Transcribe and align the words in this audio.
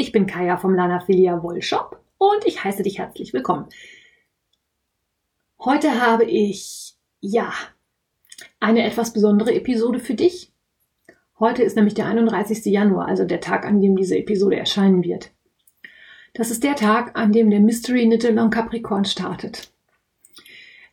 Ich 0.00 0.12
bin 0.12 0.28
Kaya 0.28 0.56
vom 0.58 0.76
Lana 0.76 1.00
Filia 1.00 1.42
Wollshop 1.42 2.00
und 2.18 2.46
ich 2.46 2.62
heiße 2.62 2.84
dich 2.84 3.00
herzlich 3.00 3.32
willkommen. 3.32 3.66
Heute 5.58 6.00
habe 6.00 6.22
ich, 6.24 6.94
ja, 7.18 7.52
eine 8.60 8.84
etwas 8.84 9.12
besondere 9.12 9.52
Episode 9.52 9.98
für 9.98 10.14
dich. 10.14 10.52
Heute 11.40 11.64
ist 11.64 11.74
nämlich 11.74 11.94
der 11.94 12.06
31. 12.06 12.64
Januar, 12.66 13.08
also 13.08 13.24
der 13.24 13.40
Tag, 13.40 13.66
an 13.66 13.80
dem 13.80 13.96
diese 13.96 14.16
Episode 14.16 14.54
erscheinen 14.54 15.02
wird. 15.02 15.32
Das 16.32 16.52
ist 16.52 16.62
der 16.62 16.76
Tag, 16.76 17.18
an 17.18 17.32
dem 17.32 17.50
der 17.50 17.58
Mystery 17.58 18.06
Knit 18.06 18.24
Along 18.24 18.50
Capricorn 18.50 19.04
startet. 19.04 19.72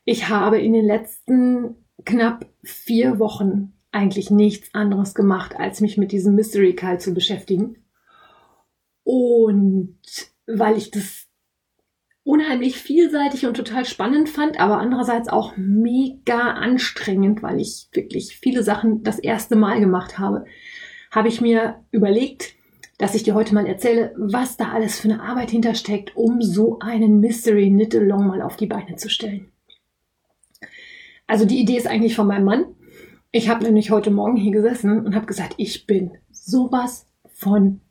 Ich 0.04 0.30
habe 0.30 0.60
in 0.60 0.74
den 0.74 0.86
letzten 0.86 1.76
knapp 2.06 2.48
vier 2.64 3.20
Wochen 3.20 3.72
eigentlich 3.92 4.32
nichts 4.32 4.74
anderes 4.74 5.14
gemacht, 5.14 5.56
als 5.60 5.80
mich 5.80 5.96
mit 5.96 6.12
diesem 6.12 6.34
Mystery 6.34 6.74
Call 6.74 7.00
zu 7.00 7.14
beschäftigen. 7.14 7.85
Und 9.06 9.98
weil 10.48 10.78
ich 10.78 10.92
das 10.92 11.28
unheimlich 12.24 12.78
vielseitig 12.78 13.46
und 13.46 13.56
total 13.56 13.86
spannend 13.86 14.30
fand, 14.30 14.60
aber 14.60 14.80
andererseits 14.80 15.30
auch 15.30 15.56
mega 15.58 16.54
anstrengend, 16.54 17.44
weil 17.44 17.62
ich 17.62 17.88
wirklich 17.94 18.38
viele 18.38 18.64
Sachen 18.64 19.04
das 19.04 19.20
erste 19.20 19.56
Mal 19.56 19.80
gemacht 19.80 20.18
habe, 20.18 20.46
habe 21.12 21.28
ich 21.28 21.40
mir 21.40 21.84
überlegt, 21.92 22.56
dass 22.98 23.14
ich 23.14 23.22
dir 23.22 23.36
heute 23.36 23.54
mal 23.54 23.68
erzähle, 23.68 24.14
was 24.18 24.58
da 24.58 24.72
alles 24.72 25.00
für 25.00 25.10
eine 25.10 25.22
Arbeit 25.22 25.52
hintersteckt, 25.52 26.16
um 26.16 26.42
so 26.42 26.80
einen 26.80 27.20
Mystery 27.20 27.70
Knit 27.70 27.96
Along 27.96 28.26
mal 28.26 28.42
auf 28.42 28.56
die 28.58 28.68
Beine 28.68 28.96
zu 28.96 29.10
stellen. 29.10 29.52
Also 31.28 31.46
die 31.46 31.60
Idee 31.60 31.78
ist 31.78 31.88
eigentlich 31.88 32.16
von 32.16 32.28
meinem 32.28 32.46
Mann. 32.46 32.66
Ich 33.32 33.50
habe 33.50 33.64
nämlich 33.64 33.92
heute 33.92 34.10
Morgen 34.10 34.38
hier 34.38 34.52
gesessen 34.52 35.06
und 35.06 35.14
habe 35.14 35.28
gesagt, 35.28 35.56
ich 35.58 35.86
bin 35.86 36.18
sowas 36.32 37.06
von 37.28 37.82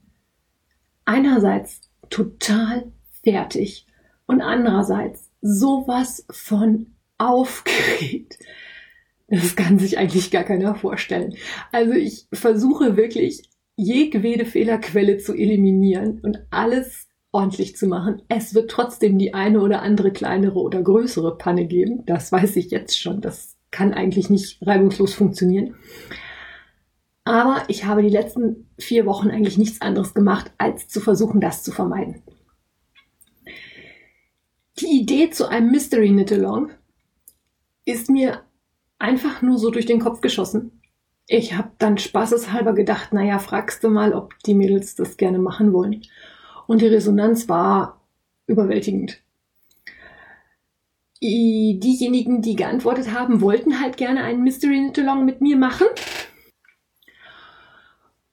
einerseits 1.04 1.80
total 2.10 2.92
fertig 3.22 3.86
und 4.26 4.40
andererseits 4.40 5.30
sowas 5.40 6.26
von 6.30 6.94
aufgeregt. 7.18 8.38
Das 9.28 9.56
kann 9.56 9.78
sich 9.78 9.98
eigentlich 9.98 10.30
gar 10.30 10.44
keiner 10.44 10.74
vorstellen. 10.74 11.34
Also 11.72 11.92
ich 11.92 12.26
versuche 12.32 12.96
wirklich 12.96 13.42
jegwede 13.76 14.44
Fehlerquelle 14.44 15.18
zu 15.18 15.34
eliminieren 15.34 16.20
und 16.20 16.46
alles 16.50 17.08
ordentlich 17.32 17.76
zu 17.76 17.86
machen. 17.86 18.22
Es 18.28 18.54
wird 18.54 18.70
trotzdem 18.70 19.18
die 19.18 19.34
eine 19.34 19.60
oder 19.60 19.82
andere 19.82 20.12
kleinere 20.12 20.60
oder 20.60 20.82
größere 20.82 21.36
Panne 21.36 21.66
geben. 21.66 22.04
Das 22.06 22.30
weiß 22.30 22.56
ich 22.56 22.70
jetzt 22.70 22.98
schon. 22.98 23.20
Das 23.20 23.56
kann 23.70 23.92
eigentlich 23.92 24.30
nicht 24.30 24.64
reibungslos 24.64 25.14
funktionieren. 25.14 25.74
Aber 27.24 27.64
ich 27.68 27.86
habe 27.86 28.02
die 28.02 28.10
letzten 28.10 28.68
vier 28.78 29.06
Wochen 29.06 29.30
eigentlich 29.30 29.56
nichts 29.56 29.80
anderes 29.80 30.12
gemacht, 30.12 30.52
als 30.58 30.88
zu 30.88 31.00
versuchen, 31.00 31.40
das 31.40 31.62
zu 31.62 31.72
vermeiden. 31.72 32.22
Die 34.78 35.00
Idee 35.00 35.30
zu 35.30 35.48
einem 35.48 35.70
Mystery 35.70 36.08
Knit 36.08 36.32
Along 36.32 36.70
ist 37.86 38.10
mir 38.10 38.42
einfach 38.98 39.40
nur 39.40 39.58
so 39.58 39.70
durch 39.70 39.86
den 39.86 40.00
Kopf 40.00 40.20
geschossen. 40.20 40.82
Ich 41.26 41.54
habe 41.56 41.70
dann 41.78 41.96
spaßeshalber 41.96 42.74
gedacht, 42.74 43.12
naja, 43.14 43.38
fragst 43.38 43.82
du 43.84 43.88
mal, 43.88 44.12
ob 44.12 44.38
die 44.40 44.54
Mädels 44.54 44.94
das 44.94 45.16
gerne 45.16 45.38
machen 45.38 45.72
wollen. 45.72 46.02
Und 46.66 46.82
die 46.82 46.86
Resonanz 46.86 47.48
war 47.48 48.02
überwältigend. 48.46 49.22
Diejenigen, 51.22 52.42
die 52.42 52.56
geantwortet 52.56 53.12
haben, 53.12 53.40
wollten 53.40 53.80
halt 53.80 53.96
gerne 53.96 54.24
einen 54.24 54.42
Mystery 54.42 54.76
Knit 54.76 54.98
Along 54.98 55.24
mit 55.24 55.40
mir 55.40 55.56
machen. 55.56 55.86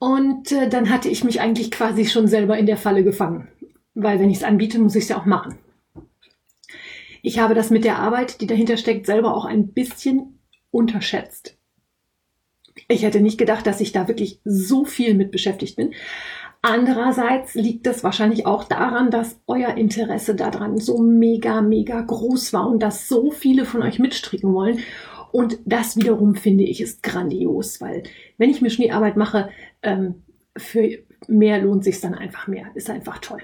Und 0.02 0.52
äh, 0.52 0.68
dann 0.68 0.90
hatte 0.90 1.10
ich 1.10 1.24
mich 1.24 1.42
eigentlich 1.42 1.70
quasi 1.70 2.06
schon 2.06 2.28
selber 2.28 2.58
in 2.58 2.66
der 2.66 2.76
Falle 2.76 3.04
gefangen. 3.04 3.50
Weil 3.94 4.20
wenn 4.20 4.32
ich 4.32 4.38
es 4.38 4.44
anbiete, 4.44 4.80
muss 4.80 4.96
ich 4.96 5.04
es 5.04 5.10
ja 5.10 5.20
auch 5.20 5.28
machen. 5.28 5.60
Ich 7.22 7.38
habe 7.38 7.54
das 7.54 7.70
mit 7.70 7.84
der 7.84 8.00
Arbeit, 8.00 8.42
die 8.42 8.48
dahinter 8.48 8.78
steckt, 8.78 9.06
selber 9.06 9.36
auch 9.38 9.46
ein 9.46 9.74
bisschen 9.74 10.40
unterschätzt. 10.72 11.56
Ich 12.88 13.04
hätte 13.04 13.22
nicht 13.22 13.38
gedacht, 13.38 13.68
dass 13.68 13.80
ich 13.80 13.92
da 13.92 14.08
wirklich 14.08 14.42
so 14.44 14.86
viel 14.86 15.14
mit 15.14 15.30
beschäftigt 15.30 15.76
bin. 15.76 15.94
Andererseits 16.64 17.54
liegt 17.54 17.86
das 17.86 18.04
wahrscheinlich 18.04 18.48
auch 18.48 18.64
daran, 18.64 19.12
dass 19.12 19.40
euer 19.46 19.76
Interesse 19.78 20.34
daran 20.34 20.80
so 20.80 20.98
mega, 20.98 21.62
mega 21.62 22.02
groß 22.02 22.54
war 22.54 22.68
und 22.68 22.82
dass 22.82 23.08
so 23.08 23.30
viele 23.30 23.66
von 23.66 23.84
euch 23.84 24.00
mitstricken 24.00 24.52
wollen. 24.52 24.80
Und 25.32 25.60
das 25.66 25.96
wiederum 25.98 26.36
finde 26.36 26.64
ich 26.64 26.82
ist 26.82 27.04
grandios, 27.04 27.82
weil 27.82 28.04
wenn 28.38 28.50
ich 28.50 28.62
mir 28.62 28.70
Schneearbeit 28.70 29.18
mache, 29.18 29.50
ähm, 29.82 30.24
für 30.58 30.98
mehr 31.28 31.62
lohnt 31.62 31.84
sich 31.84 32.02
dann 32.02 32.14
einfach 32.14 32.48
mehr. 32.48 32.68
Ist 32.76 32.90
einfach 32.90 33.20
toll. 33.20 33.42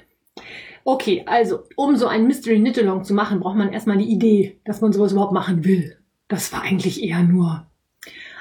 Okay, 0.84 1.24
also, 1.26 1.64
um 1.76 1.96
so 1.96 2.08
ein 2.08 2.28
Mystery 2.28 2.60
Knit 2.60 2.80
Along 2.80 3.04
zu 3.04 3.14
machen, 3.14 3.40
braucht 3.40 3.58
man 3.58 3.74
erstmal 3.74 3.98
die 3.98 4.10
Idee, 4.10 4.60
dass 4.64 4.82
man 4.82 4.94
sowas 4.94 5.12
überhaupt 5.12 5.34
machen 5.34 5.66
will. 5.66 5.98
Das 6.28 6.54
war 6.54 6.62
eigentlich 6.62 7.04
eher 7.04 7.24
nur, 7.24 7.68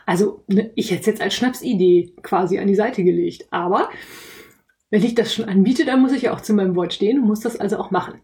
also, 0.06 0.44
ne, 0.46 0.70
ich 0.76 0.90
hätte 0.90 1.00
es 1.00 1.06
jetzt 1.06 1.20
als 1.20 1.34
Schnapsidee 1.34 2.14
quasi 2.22 2.58
an 2.58 2.68
die 2.68 2.76
Seite 2.76 3.02
gelegt. 3.02 3.46
Aber 3.50 3.90
wenn 4.90 5.02
ich 5.02 5.14
das 5.14 5.34
schon 5.34 5.46
anbiete, 5.46 5.84
dann 5.84 6.00
muss 6.00 6.12
ich 6.12 6.22
ja 6.22 6.32
auch 6.32 6.40
zu 6.40 6.54
meinem 6.54 6.76
Wort 6.76 6.94
stehen 6.94 7.20
und 7.20 7.26
muss 7.26 7.40
das 7.40 7.56
also 7.56 7.78
auch 7.78 7.90
machen. 7.90 8.20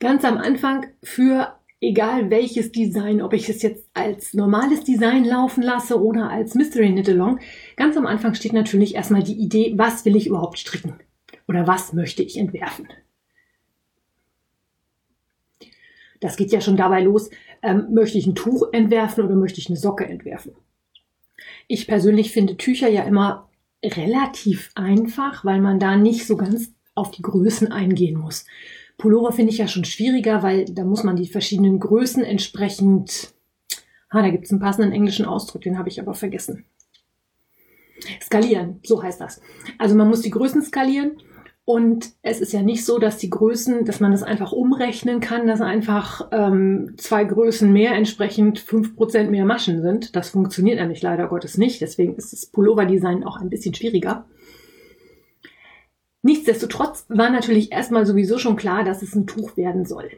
Ganz 0.00 0.24
am 0.24 0.38
Anfang 0.38 0.86
für 1.02 1.54
egal 1.80 2.30
welches 2.30 2.72
Design, 2.72 3.20
ob 3.20 3.32
ich 3.32 3.48
es 3.48 3.62
jetzt 3.62 3.88
als 3.94 4.34
normales 4.34 4.84
Design 4.84 5.24
laufen 5.24 5.62
lasse 5.62 6.00
oder 6.00 6.30
als 6.30 6.54
Mystery 6.54 6.90
Knit 6.90 7.08
Along, 7.08 7.38
ganz 7.76 7.96
am 7.96 8.06
Anfang 8.06 8.34
steht 8.34 8.52
natürlich 8.52 8.94
erstmal 8.94 9.22
die 9.22 9.38
Idee, 9.38 9.74
was 9.76 10.04
will 10.04 10.16
ich 10.16 10.26
überhaupt 10.26 10.58
stricken 10.58 10.94
oder 11.48 11.66
was 11.66 11.92
möchte 11.92 12.22
ich 12.22 12.38
entwerfen. 12.38 12.88
Das 16.20 16.36
geht 16.36 16.50
ja 16.50 16.60
schon 16.60 16.76
dabei 16.76 17.02
los, 17.02 17.30
ähm, 17.62 17.88
möchte 17.92 18.16
ich 18.18 18.26
ein 18.26 18.34
Tuch 18.34 18.68
entwerfen 18.72 19.24
oder 19.24 19.34
möchte 19.34 19.60
ich 19.60 19.68
eine 19.68 19.76
Socke 19.76 20.06
entwerfen. 20.06 20.52
Ich 21.68 21.86
persönlich 21.86 22.32
finde 22.32 22.56
Tücher 22.56 22.88
ja 22.88 23.02
immer 23.02 23.50
relativ 23.84 24.70
einfach, 24.74 25.44
weil 25.44 25.60
man 25.60 25.78
da 25.78 25.96
nicht 25.96 26.26
so 26.26 26.36
ganz 26.36 26.72
auf 26.94 27.10
die 27.10 27.22
Größen 27.22 27.70
eingehen 27.70 28.18
muss. 28.18 28.46
Pullover 28.98 29.32
finde 29.32 29.52
ich 29.52 29.58
ja 29.58 29.68
schon 29.68 29.84
schwieriger, 29.84 30.42
weil 30.42 30.64
da 30.66 30.84
muss 30.84 31.04
man 31.04 31.16
die 31.16 31.28
verschiedenen 31.28 31.78
Größen 31.78 32.24
entsprechend. 32.24 33.34
Ah, 34.08 34.22
da 34.22 34.30
gibt 34.30 34.44
es 34.44 34.50
einen 34.50 34.60
passenden 34.60 34.92
englischen 34.92 35.26
Ausdruck, 35.26 35.62
den 35.62 35.78
habe 35.78 35.88
ich 35.88 36.00
aber 36.00 36.14
vergessen. 36.14 36.64
Skalieren, 38.22 38.80
so 38.84 39.02
heißt 39.02 39.20
das. 39.20 39.40
Also 39.78 39.96
man 39.96 40.08
muss 40.08 40.20
die 40.20 40.30
Größen 40.30 40.62
skalieren 40.62 41.16
und 41.66 42.12
es 42.22 42.40
ist 42.40 42.52
ja 42.52 42.62
nicht 42.62 42.84
so, 42.84 43.00
dass 43.00 43.18
die 43.18 43.28
Größen, 43.28 43.84
dass 43.84 43.98
man 43.98 44.12
das 44.12 44.22
einfach 44.22 44.52
umrechnen 44.52 45.18
kann, 45.18 45.48
dass 45.48 45.60
einfach 45.60 46.28
ähm, 46.30 46.94
zwei 46.96 47.24
Größen 47.24 47.72
mehr 47.72 47.92
entsprechend 47.92 48.60
fünf 48.60 48.94
Prozent 48.94 49.32
mehr 49.32 49.44
Maschen 49.44 49.82
sind. 49.82 50.14
Das 50.14 50.30
funktioniert 50.30 50.78
nämlich 50.78 51.02
leider 51.02 51.26
Gottes 51.26 51.58
nicht. 51.58 51.80
Deswegen 51.80 52.14
ist 52.14 52.32
das 52.32 52.46
Pullover-Design 52.46 53.24
auch 53.24 53.38
ein 53.38 53.50
bisschen 53.50 53.74
schwieriger. 53.74 54.26
Nichtsdestotrotz 56.26 57.06
war 57.08 57.30
natürlich 57.30 57.70
erstmal 57.70 58.04
sowieso 58.04 58.38
schon 58.38 58.56
klar, 58.56 58.82
dass 58.82 59.00
es 59.00 59.14
ein 59.14 59.28
Tuch 59.28 59.56
werden 59.56 59.86
soll. 59.86 60.10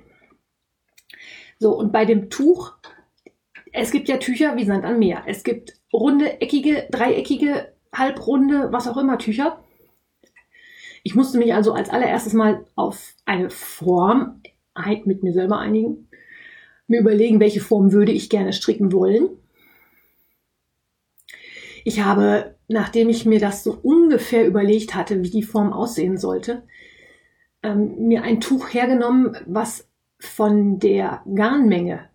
So, 1.58 1.76
und 1.76 1.92
bei 1.92 2.06
dem 2.06 2.30
Tuch, 2.30 2.72
es 3.74 3.90
gibt 3.90 4.08
ja 4.08 4.16
Tücher 4.16 4.56
wie 4.56 4.64
Sand 4.64 4.86
an 4.86 4.98
Meer. 4.98 5.24
Es 5.26 5.44
gibt 5.44 5.74
runde, 5.92 6.40
eckige, 6.40 6.88
dreieckige, 6.90 7.74
halbrunde, 7.94 8.72
was 8.72 8.88
auch 8.88 8.96
immer 8.96 9.18
Tücher. 9.18 9.62
Ich 11.02 11.14
musste 11.14 11.36
mich 11.36 11.52
also 11.52 11.74
als 11.74 11.90
allererstes 11.90 12.32
mal 12.32 12.64
auf 12.74 13.12
eine 13.26 13.50
Form 13.50 14.40
mit 15.04 15.22
mir 15.22 15.34
selber 15.34 15.58
einigen, 15.58 16.08
mir 16.86 17.00
überlegen, 17.00 17.38
welche 17.38 17.60
Form 17.60 17.92
würde 17.92 18.12
ich 18.12 18.30
gerne 18.30 18.54
stricken 18.54 18.92
wollen. 18.92 19.28
Ich 21.88 22.02
habe, 22.02 22.54
nachdem 22.68 23.08
ich 23.08 23.24
mir 23.24 23.40
das 23.40 23.64
so 23.64 23.78
ungefähr 23.82 24.46
überlegt 24.46 24.94
hatte, 24.94 25.22
wie 25.22 25.30
die 25.30 25.42
Form 25.42 25.72
aussehen 25.72 26.18
sollte, 26.18 26.64
ähm, 27.62 28.06
mir 28.08 28.24
ein 28.24 28.42
Tuch 28.42 28.74
hergenommen, 28.74 29.34
was 29.46 29.88
von 30.18 30.78
der 30.80 31.22
Garnmenge, 31.34 32.10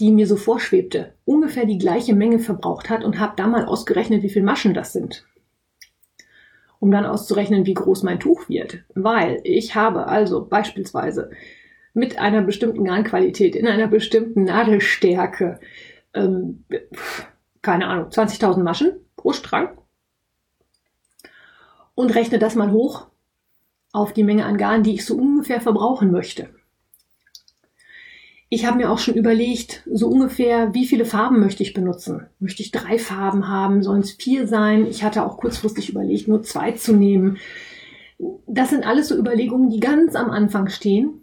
die 0.00 0.10
mir 0.10 0.26
so 0.26 0.34
vorschwebte, 0.34 1.14
ungefähr 1.24 1.64
die 1.64 1.78
gleiche 1.78 2.12
Menge 2.12 2.40
verbraucht 2.40 2.90
hat 2.90 3.04
und 3.04 3.20
habe 3.20 3.34
da 3.36 3.46
mal 3.46 3.66
ausgerechnet, 3.66 4.24
wie 4.24 4.30
viel 4.30 4.42
Maschen 4.42 4.74
das 4.74 4.92
sind. 4.92 5.24
um 6.80 6.90
dann 6.90 7.06
auszurechnen, 7.06 7.66
wie 7.66 7.74
groß 7.74 8.02
mein 8.02 8.18
Tuch 8.18 8.48
wird. 8.48 8.84
Weil 8.96 9.40
ich 9.44 9.76
habe 9.76 10.06
also 10.06 10.44
beispielsweise 10.44 11.30
mit 11.94 12.18
einer 12.18 12.42
bestimmten 12.42 12.84
Garnqualität, 12.84 13.54
in 13.54 13.68
einer 13.68 13.86
bestimmten 13.86 14.42
Nadelstärke, 14.42 15.60
ähm, 16.14 16.64
keine 17.68 17.86
Ahnung, 17.86 18.08
20.000 18.08 18.62
Maschen 18.62 18.92
pro 19.14 19.34
Strang 19.34 19.76
und 21.94 22.14
rechne 22.14 22.38
das 22.38 22.54
mal 22.54 22.72
hoch 22.72 23.08
auf 23.92 24.14
die 24.14 24.24
Menge 24.24 24.46
an 24.46 24.56
Garn, 24.56 24.82
die 24.82 24.94
ich 24.94 25.04
so 25.04 25.16
ungefähr 25.16 25.60
verbrauchen 25.60 26.10
möchte. 26.10 26.48
Ich 28.48 28.64
habe 28.64 28.78
mir 28.78 28.90
auch 28.90 28.98
schon 28.98 29.16
überlegt, 29.16 29.82
so 29.92 30.08
ungefähr, 30.08 30.72
wie 30.72 30.86
viele 30.86 31.04
Farben 31.04 31.40
möchte 31.40 31.62
ich 31.62 31.74
benutzen? 31.74 32.28
Möchte 32.38 32.62
ich 32.62 32.70
drei 32.70 32.98
Farben 32.98 33.48
haben? 33.48 33.82
Sollen 33.82 34.00
es 34.00 34.12
vier 34.12 34.46
sein? 34.46 34.86
Ich 34.86 35.04
hatte 35.04 35.22
auch 35.22 35.36
kurzfristig 35.36 35.90
überlegt, 35.90 36.26
nur 36.26 36.42
zwei 36.42 36.72
zu 36.72 36.94
nehmen. 36.94 37.36
Das 38.46 38.70
sind 38.70 38.86
alles 38.86 39.08
so 39.08 39.14
Überlegungen, 39.14 39.68
die 39.68 39.80
ganz 39.80 40.14
am 40.14 40.30
Anfang 40.30 40.68
stehen. 40.68 41.20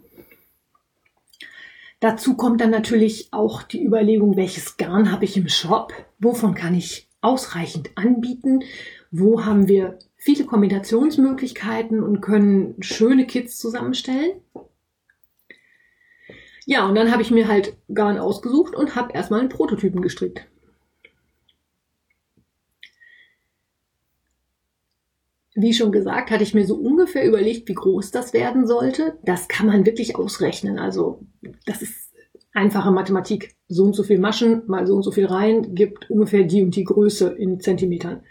Dazu 2.06 2.36
kommt 2.36 2.60
dann 2.60 2.70
natürlich 2.70 3.30
auch 3.32 3.64
die 3.64 3.84
Überlegung, 3.84 4.36
welches 4.36 4.76
Garn 4.76 5.10
habe 5.10 5.24
ich 5.24 5.36
im 5.36 5.48
Shop? 5.48 5.92
Wovon 6.20 6.54
kann 6.54 6.72
ich 6.72 7.08
ausreichend 7.20 7.90
anbieten? 7.96 8.62
Wo 9.10 9.44
haben 9.44 9.66
wir 9.66 9.98
viele 10.14 10.44
Kombinationsmöglichkeiten 10.44 12.04
und 12.04 12.20
können 12.20 12.76
schöne 12.78 13.26
Kits 13.26 13.58
zusammenstellen? 13.58 14.40
Ja, 16.64 16.86
und 16.86 16.94
dann 16.94 17.10
habe 17.10 17.22
ich 17.22 17.32
mir 17.32 17.48
halt 17.48 17.76
Garn 17.92 18.18
ausgesucht 18.18 18.76
und 18.76 18.94
habe 18.94 19.12
erstmal 19.12 19.40
einen 19.40 19.48
Prototypen 19.48 20.00
gestrickt. 20.00 20.46
Wie 25.58 25.72
schon 25.72 25.90
gesagt, 25.90 26.30
hatte 26.30 26.42
ich 26.42 26.52
mir 26.52 26.66
so 26.66 26.74
ungefähr 26.76 27.26
überlegt, 27.26 27.66
wie 27.68 27.74
groß 27.74 28.10
das 28.10 28.34
werden 28.34 28.66
sollte. 28.66 29.18
Das 29.24 29.48
kann 29.48 29.66
man 29.66 29.86
wirklich 29.86 30.14
ausrechnen. 30.14 30.78
Also 30.78 31.20
das 31.64 31.80
ist 31.80 32.12
einfache 32.52 32.90
Mathematik. 32.90 33.56
So 33.66 33.84
und 33.84 33.94
so 33.94 34.02
viel 34.02 34.18
Maschen 34.18 34.62
mal 34.66 34.86
so 34.86 34.96
und 34.96 35.02
so 35.02 35.12
viel 35.12 35.26
rein 35.26 35.74
gibt 35.74 36.10
ungefähr 36.10 36.44
die 36.44 36.62
und 36.62 36.76
die 36.76 36.84
Größe 36.84 37.30
in 37.30 37.58
Zentimetern. 37.58 38.22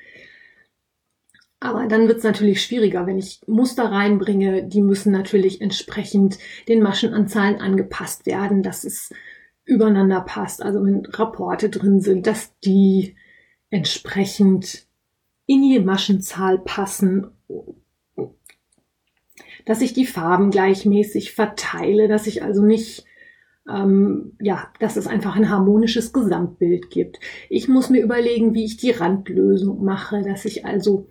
Aber 1.60 1.88
dann 1.88 2.07
wird 2.07 2.19
es 2.19 2.24
natürlich 2.24 2.62
schwieriger, 2.62 3.07
wenn 3.07 3.18
ich 3.18 3.42
Muster 3.48 3.86
reinbringe. 3.86 4.68
Die 4.68 4.81
müssen 4.81 5.12
natürlich 5.12 5.62
entsprechend 5.62 6.38
den 6.68 6.83
Maschenanzahlen 6.83 7.60
angepasst 7.60 8.27
werden, 8.27 8.62
dass 8.62 8.83
es 8.83 9.12
übereinander 9.63 10.22
passt. 10.22 10.62
Also 10.62 10.86
wenn 10.86 11.07
Rapporte 11.07 11.69
drin 11.69 12.01
sind, 12.01 12.27
dass 12.27 12.54
die 12.60 13.16
entsprechend 13.72 14.86
in 15.46 15.62
die 15.62 15.80
Maschenzahl 15.80 16.60
passen, 16.60 17.28
dass 19.66 19.82
ich 19.82 19.94
die 19.94 20.06
Farben 20.06 20.52
gleichmäßig 20.52 21.34
verteile, 21.34 22.08
dass 22.08 22.28
ich 22.28 22.44
also 22.44 22.64
nicht 22.64 23.06
ähm, 23.68 24.34
ja, 24.40 24.72
dass 24.80 24.96
es 24.96 25.08
einfach 25.08 25.36
ein 25.36 25.50
harmonisches 25.50 26.14
Gesamtbild 26.14 26.90
gibt. 26.90 27.20
Ich 27.50 27.68
muss 27.68 27.90
mir 27.90 28.04
überlegen, 28.04 28.54
wie 28.54 28.66
ich 28.66 28.78
die 28.78 28.92
Randlösung 28.92 29.84
mache, 29.84 30.22
dass 30.22 30.46
ich 30.46 30.66
also 30.66 31.08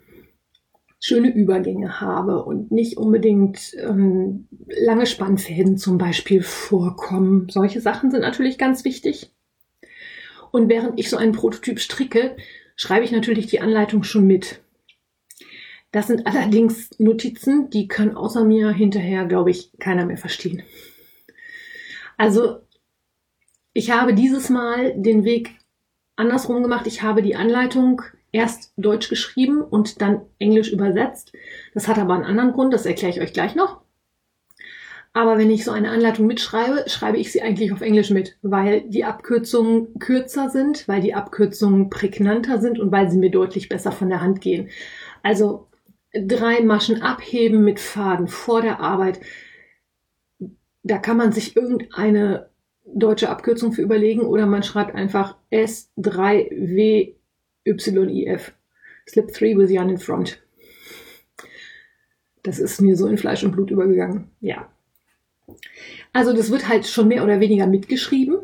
schöne 1.01 1.35
Übergänge 1.35 2.01
habe 2.01 2.45
und 2.45 2.71
nicht 2.71 2.97
unbedingt 2.97 3.75
ähm, 3.79 4.49
lange 4.69 5.07
Spannfäden 5.07 5.77
zum 5.77 5.99
Beispiel 5.99 6.43
vorkommen. 6.43 7.49
Solche 7.51 7.81
Sachen 7.81 8.11
sind 8.11 8.21
natürlich 8.21 8.57
ganz 8.57 8.85
wichtig. 8.85 9.31
Und 10.51 10.69
während 10.69 10.99
ich 10.99 11.11
so 11.11 11.17
einen 11.17 11.33
Prototyp 11.33 11.81
stricke, 11.81 12.37
schreibe 12.77 13.05
ich 13.05 13.13
natürlich 13.13 13.47
die 13.47 13.61
Anleitung 13.61 14.03
schon 14.03 14.27
mit. 14.27 14.61
Das 15.93 16.09
sind 16.09 16.27
allerdings 16.27 16.91
Notizen, 16.99 17.71
die 17.71 17.87
können 17.87 18.17
außer 18.17 18.45
mir 18.45 18.71
hinterher, 18.71 19.27
glaube 19.27 19.51
ich, 19.51 19.71
keiner 19.79 20.05
mehr 20.05 20.17
verstehen. 20.17 20.63
Also 22.17 22.61
ich 23.73 23.91
habe 23.91 24.15
dieses 24.15 24.51
Mal 24.51 24.95
den 24.97 25.25
Weg 25.25 25.53
andersrum 26.17 26.63
gemacht. 26.63 26.87
Ich 26.87 27.03
habe 27.03 27.23
die 27.23 27.37
Anleitung 27.37 28.03
erst 28.33 28.73
Deutsch 28.77 29.09
geschrieben 29.09 29.63
und 29.63 30.01
dann 30.01 30.23
Englisch 30.41 30.73
übersetzt. 30.73 31.33
Das 31.75 31.87
hat 31.87 31.99
aber 31.99 32.15
einen 32.15 32.25
anderen 32.25 32.53
Grund, 32.53 32.75
das 32.75 32.87
erkläre 32.87 33.13
ich 33.13 33.21
euch 33.21 33.33
gleich 33.33 33.55
noch. 33.55 33.84
Aber 35.17 35.39
wenn 35.39 35.49
ich 35.49 35.65
so 35.65 35.71
eine 35.71 35.91
Anleitung 35.91 36.27
mitschreibe, 36.27 36.85
schreibe 36.89 37.19
ich 37.19 37.31
sie 37.31 37.41
eigentlich 37.41 37.73
auf 37.73 37.83
Englisch 37.83 38.11
mit, 38.11 38.37
weil 38.43 38.81
die 38.89 39.05
Abkürzungen 39.05 39.97
kürzer 40.01 40.51
sind, 40.51 40.89
weil 40.89 41.01
die 41.01 41.15
Abkürzungen 41.15 41.89
prägnanter 41.89 42.61
sind 42.61 42.81
und 42.81 42.91
weil 42.91 43.09
sie 43.09 43.19
mir 43.19 43.31
deutlich 43.31 43.69
besser 43.69 43.93
von 43.93 44.09
der 44.09 44.21
Hand 44.21 44.41
gehen. 44.41 44.71
Also 45.23 45.69
drei 46.13 46.63
Maschen 46.63 47.01
abheben 47.01 47.63
mit 47.63 47.79
Faden 47.79 48.27
vor 48.27 48.61
der 48.61 48.81
Arbeit. 48.81 49.21
Da 50.83 50.99
kann 50.99 51.17
man 51.17 51.31
sich 51.31 51.55
irgendeine 51.57 52.51
deutsche 52.85 53.31
Abkürzung 53.31 53.73
für 53.73 53.83
überlegen 53.83 54.23
oder 54.23 54.47
man 54.47 54.65
schreibt 54.65 54.97
einfach 54.97 55.37
S3W 55.53 57.15
YIF. 57.65 58.53
Slip 59.09 59.33
3 59.33 59.57
with 59.57 59.71
Jan 59.71 59.91
in 59.91 59.99
front. 59.99 60.43
Das 62.43 62.59
ist 62.59 62.81
mir 62.81 62.97
so 62.97 63.07
in 63.07 63.17
Fleisch 63.17 63.45
und 63.45 63.53
Blut 63.53 63.71
übergegangen. 63.71 64.33
Ja. 64.41 64.74
Also 66.13 66.33
das 66.33 66.51
wird 66.51 66.69
halt 66.69 66.87
schon 66.87 67.09
mehr 67.09 67.25
oder 67.25 67.41
weniger 67.41 67.67
mitgeschrieben. 67.67 68.39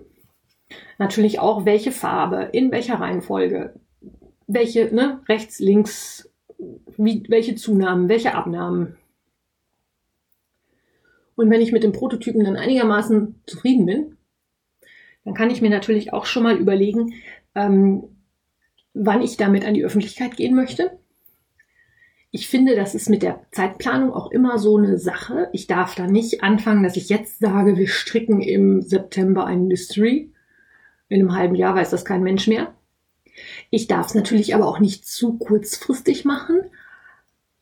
Natürlich 0.99 1.39
auch, 1.39 1.65
welche 1.65 1.93
Farbe, 1.93 2.51
in 2.53 2.71
welcher 2.71 2.97
Reihenfolge, 2.97 3.75
welche, 4.47 4.95
ne, 4.95 5.23
rechts, 5.29 5.59
links, 5.59 6.31
wie, 6.97 7.25
welche 7.29 7.55
Zunahmen, 7.55 8.09
welche 8.09 8.35
Abnahmen. 8.35 8.97
Und 11.37 11.49
wenn 11.49 11.63
ich 11.63 11.73
mit 11.73 11.83
dem 11.83 11.93
Prototypen 11.93 12.45
dann 12.45 12.57
einigermaßen 12.57 13.41
zufrieden 13.47 13.87
bin, 13.87 14.17
dann 15.25 15.35
kann 15.35 15.51
ich 15.51 15.63
mir 15.63 15.71
natürlich 15.71 16.13
auch 16.13 16.27
schon 16.27 16.43
mal 16.43 16.57
überlegen, 16.57 17.15
ähm, 17.55 18.05
wann 18.93 19.23
ich 19.23 19.37
damit 19.37 19.65
an 19.65 19.75
die 19.75 19.85
Öffentlichkeit 19.85 20.37
gehen 20.37 20.55
möchte. 20.55 20.99
Ich 22.33 22.49
finde, 22.49 22.77
das 22.77 22.95
ist 22.95 23.11
mit 23.11 23.23
der 23.23 23.41
Zeitplanung 23.51 24.13
auch 24.13 24.31
immer 24.31 24.59
so 24.59 24.77
eine 24.77 24.99
Sache. 24.99 25.49
Ich 25.53 25.67
darf 25.67 25.97
da 25.97 26.07
nicht 26.07 26.45
anfangen, 26.45 26.85
dass 26.85 26.97
ich 26.97 27.09
jetzt 27.09 27.41
sage, 27.41 27.77
wir 27.77 27.89
stricken 27.89 28.41
im 28.41 28.83
September 28.83 29.47
ein 29.47 29.67
Mystery. 29.67 30.33
In 31.09 31.21
einem 31.21 31.35
halben 31.35 31.57
Jahr 31.57 31.75
weiß 31.75 31.91
das 31.91 32.05
kein 32.05 32.23
Mensch 32.23 32.47
mehr. 32.47 32.73
Ich 33.71 33.89
darf 33.89 34.07
es 34.07 34.15
natürlich 34.15 34.55
aber 34.55 34.69
auch 34.69 34.79
nicht 34.79 35.07
zu 35.07 35.39
kurzfristig 35.39 36.25
machen, 36.25 36.61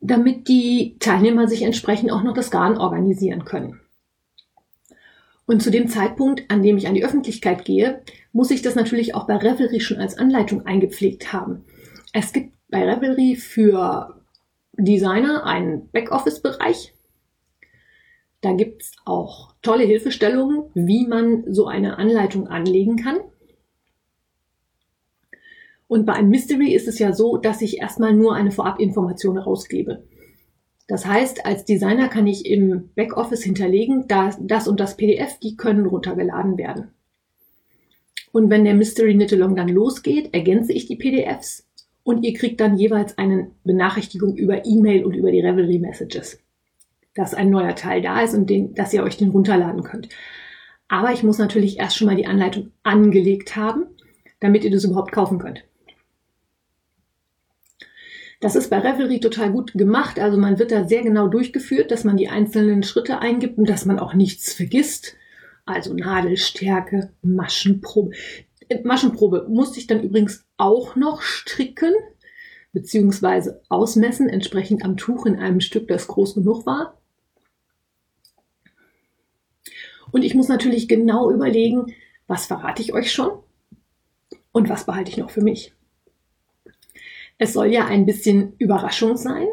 damit 0.00 0.48
die 0.48 0.96
Teilnehmer 1.00 1.48
sich 1.48 1.62
entsprechend 1.62 2.12
auch 2.12 2.22
noch 2.22 2.34
das 2.34 2.50
Garn 2.50 2.76
organisieren 2.76 3.46
können. 3.46 3.80
Und 5.46 5.62
zu 5.62 5.70
dem 5.70 5.88
Zeitpunkt, 5.88 6.50
an 6.50 6.62
dem 6.62 6.76
ich 6.76 6.88
an 6.88 6.94
die 6.94 7.04
Öffentlichkeit 7.04 7.64
gehe, 7.64 8.02
muss 8.32 8.50
ich 8.50 8.60
das 8.60 8.75
natürlich 8.75 9.14
auch 9.14 9.26
bei 9.26 9.37
Revelry 9.37 9.80
schon 9.80 9.96
als 9.96 10.18
Anleitung 10.18 10.66
eingepflegt 10.66 11.32
haben. 11.32 11.64
Es 12.12 12.34
gibt 12.34 12.52
bei 12.68 12.84
Revelry 12.84 13.34
für 13.34 14.17
Designer 14.78 15.44
einen 15.44 15.88
Backoffice-Bereich. 15.90 16.94
Da 18.40 18.52
gibt's 18.52 18.92
auch 19.04 19.54
tolle 19.61 19.85
Hilfestellungen, 19.85 20.70
wie 20.75 21.06
man 21.06 21.52
so 21.52 21.66
eine 21.66 21.99
Anleitung 21.99 22.47
anlegen 22.47 22.97
kann. 22.97 23.18
Und 25.88 26.06
bei 26.06 26.12
einem 26.12 26.30
Mystery 26.30 26.73
ist 26.73 26.87
es 26.87 26.99
ja 26.99 27.12
so, 27.12 27.38
dass 27.38 27.61
ich 27.61 27.78
erstmal 27.78 28.14
nur 28.14 28.35
eine 28.35 28.52
Vorabinformation 28.52 29.38
rausgebe. 29.38 30.04
Das 30.87 31.04
heißt, 31.04 31.44
als 31.44 31.64
Designer 31.64 32.08
kann 32.08 32.26
ich 32.26 32.47
im 32.47 32.90
Backoffice 32.94 33.42
hinterlegen, 33.42 34.06
dass 34.06 34.38
das 34.40 34.68
und 34.68 34.78
das 34.80 34.97
PDF, 34.97 35.38
die 35.40 35.56
können 35.56 35.87
runtergeladen 35.87 36.56
werden. 36.56 36.92
Und 38.32 38.50
wenn 38.50 38.64
der 38.64 38.75
Mystery 38.75 39.14
Knit-Along 39.14 39.56
dann 39.56 39.68
losgeht, 39.68 40.32
ergänze 40.32 40.73
ich 40.73 40.87
die 40.87 40.97
PDFs 40.97 41.67
und 42.08 42.22
ihr 42.24 42.32
kriegt 42.32 42.58
dann 42.60 42.78
jeweils 42.78 43.18
eine 43.18 43.50
Benachrichtigung 43.64 44.34
über 44.34 44.64
E-Mail 44.64 45.04
und 45.04 45.12
über 45.12 45.30
die 45.30 45.42
Revelry 45.42 45.78
Messages, 45.78 46.40
dass 47.14 47.34
ein 47.34 47.50
neuer 47.50 47.74
Teil 47.74 48.00
da 48.00 48.22
ist 48.22 48.32
und 48.32 48.48
den, 48.48 48.72
dass 48.72 48.94
ihr 48.94 49.02
euch 49.02 49.18
den 49.18 49.28
runterladen 49.28 49.82
könnt. 49.82 50.08
Aber 50.88 51.12
ich 51.12 51.22
muss 51.22 51.36
natürlich 51.36 51.78
erst 51.78 51.98
schon 51.98 52.06
mal 52.06 52.16
die 52.16 52.26
Anleitung 52.26 52.70
angelegt 52.82 53.56
haben, 53.56 53.84
damit 54.40 54.64
ihr 54.64 54.70
das 54.70 54.84
überhaupt 54.84 55.12
kaufen 55.12 55.38
könnt. 55.38 55.64
Das 58.40 58.56
ist 58.56 58.70
bei 58.70 58.78
Revelry 58.78 59.20
total 59.20 59.52
gut 59.52 59.74
gemacht. 59.74 60.18
Also 60.18 60.38
man 60.38 60.58
wird 60.58 60.72
da 60.72 60.88
sehr 60.88 61.02
genau 61.02 61.28
durchgeführt, 61.28 61.90
dass 61.90 62.04
man 62.04 62.16
die 62.16 62.30
einzelnen 62.30 62.84
Schritte 62.84 63.18
eingibt 63.18 63.58
und 63.58 63.68
dass 63.68 63.84
man 63.84 63.98
auch 63.98 64.14
nichts 64.14 64.54
vergisst. 64.54 65.14
Also 65.66 65.92
Nadelstärke, 65.92 67.10
Maschenprobe. 67.20 68.12
Maschenprobe 68.84 69.46
musste 69.48 69.78
ich 69.78 69.87
dann 69.87 70.02
übrigens 70.02 70.46
auch 70.56 70.96
noch 70.96 71.22
stricken 71.22 71.94
beziehungsweise 72.72 73.62
ausmessen, 73.68 74.28
entsprechend 74.28 74.84
am 74.84 74.96
Tuch 74.96 75.26
in 75.26 75.37
einem 75.37 75.60
Stück, 75.60 75.88
das 75.88 76.06
groß 76.06 76.34
genug 76.34 76.66
war. 76.66 77.00
Und 80.10 80.22
ich 80.22 80.34
muss 80.34 80.48
natürlich 80.48 80.88
genau 80.88 81.30
überlegen, 81.30 81.94
was 82.26 82.46
verrate 82.46 82.82
ich 82.82 82.92
euch 82.92 83.12
schon 83.12 83.30
und 84.52 84.68
was 84.68 84.87
behalte 84.87 85.10
ich 85.10 85.16
noch 85.16 85.30
für 85.30 85.42
mich. 85.42 85.75
Es 87.38 87.52
soll 87.52 87.66
ja 87.66 87.87
ein 87.87 88.06
bisschen 88.06 88.54
Überraschung 88.58 89.16
sein. 89.16 89.46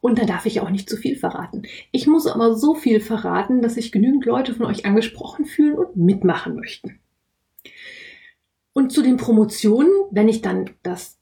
Und 0.00 0.18
da 0.18 0.26
darf 0.26 0.44
ich 0.44 0.60
auch 0.60 0.68
nicht 0.68 0.90
zu 0.90 0.98
viel 0.98 1.16
verraten. 1.16 1.62
Ich 1.90 2.06
muss 2.06 2.26
aber 2.26 2.54
so 2.54 2.74
viel 2.74 3.00
verraten, 3.00 3.62
dass 3.62 3.76
sich 3.76 3.90
genügend 3.90 4.26
Leute 4.26 4.54
von 4.54 4.66
euch 4.66 4.84
angesprochen 4.84 5.46
fühlen 5.46 5.78
und 5.78 5.96
mitmachen 5.96 6.56
möchten. 6.56 7.00
Und 8.74 8.92
zu 8.92 9.02
den 9.02 9.16
Promotionen, 9.16 9.90
wenn 10.10 10.28
ich 10.28 10.42
dann 10.42 10.70
das, 10.82 11.18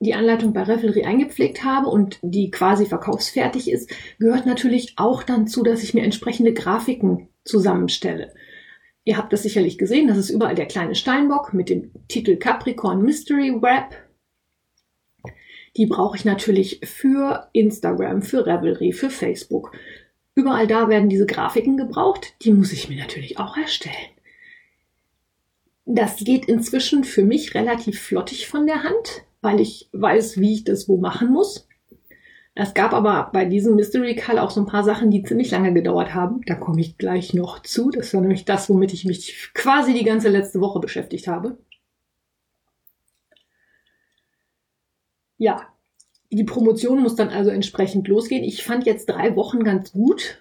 die 0.00 0.14
Anleitung 0.14 0.52
bei 0.52 0.64
Revelry 0.64 1.04
eingepflegt 1.04 1.62
habe 1.62 1.86
und 1.88 2.18
die 2.22 2.50
quasi 2.50 2.86
verkaufsfertig 2.86 3.70
ist, 3.70 3.90
gehört 4.18 4.46
natürlich 4.46 4.94
auch 4.96 5.22
dann 5.22 5.46
zu, 5.46 5.62
dass 5.62 5.84
ich 5.84 5.94
mir 5.94 6.02
entsprechende 6.02 6.52
Grafiken 6.52 7.28
zusammenstelle. 7.44 8.34
Ihr 9.04 9.16
habt 9.16 9.32
das 9.32 9.44
sicherlich 9.44 9.78
gesehen, 9.78 10.08
das 10.08 10.18
ist 10.18 10.30
überall 10.30 10.56
der 10.56 10.66
kleine 10.66 10.96
Steinbock 10.96 11.54
mit 11.54 11.68
dem 11.68 11.92
Titel 12.08 12.36
Capricorn 12.36 13.02
Mystery 13.02 13.54
Wrap 13.60 13.94
die 15.76 15.86
brauche 15.86 16.16
ich 16.16 16.24
natürlich 16.24 16.80
für 16.84 17.48
Instagram, 17.52 18.22
für 18.22 18.46
Revelry, 18.46 18.92
für 18.92 19.10
Facebook. 19.10 19.72
Überall 20.34 20.66
da 20.66 20.88
werden 20.88 21.08
diese 21.08 21.26
Grafiken 21.26 21.76
gebraucht. 21.76 22.34
Die 22.42 22.52
muss 22.52 22.72
ich 22.72 22.88
mir 22.88 22.98
natürlich 22.98 23.38
auch 23.38 23.56
erstellen. 23.56 24.13
Das 25.86 26.16
geht 26.16 26.46
inzwischen 26.46 27.04
für 27.04 27.24
mich 27.24 27.54
relativ 27.54 28.00
flottig 28.00 28.48
von 28.48 28.66
der 28.66 28.82
Hand, 28.84 29.24
weil 29.42 29.60
ich 29.60 29.88
weiß, 29.92 30.40
wie 30.40 30.54
ich 30.54 30.64
das 30.64 30.88
wo 30.88 30.96
machen 30.96 31.30
muss. 31.30 31.68
Es 32.54 32.72
gab 32.72 32.92
aber 32.92 33.30
bei 33.32 33.44
diesem 33.44 33.74
Mystery 33.74 34.14
Call 34.14 34.38
auch 34.38 34.50
so 34.50 34.60
ein 34.60 34.66
paar 34.66 34.84
Sachen, 34.84 35.10
die 35.10 35.24
ziemlich 35.24 35.50
lange 35.50 35.74
gedauert 35.74 36.14
haben. 36.14 36.40
Da 36.46 36.54
komme 36.54 36.80
ich 36.80 36.96
gleich 36.96 37.34
noch 37.34 37.60
zu. 37.62 37.90
Das 37.90 38.14
war 38.14 38.20
nämlich 38.20 38.44
das, 38.44 38.70
womit 38.70 38.92
ich 38.92 39.04
mich 39.04 39.50
quasi 39.54 39.92
die 39.92 40.04
ganze 40.04 40.28
letzte 40.28 40.60
Woche 40.60 40.78
beschäftigt 40.78 41.26
habe. 41.26 41.58
Ja, 45.36 45.68
die 46.30 46.44
Promotion 46.44 47.02
muss 47.02 47.16
dann 47.16 47.28
also 47.28 47.50
entsprechend 47.50 48.06
losgehen. 48.06 48.44
Ich 48.44 48.62
fand 48.62 48.86
jetzt 48.86 49.06
drei 49.06 49.34
Wochen 49.36 49.64
ganz 49.64 49.92
gut. 49.92 50.40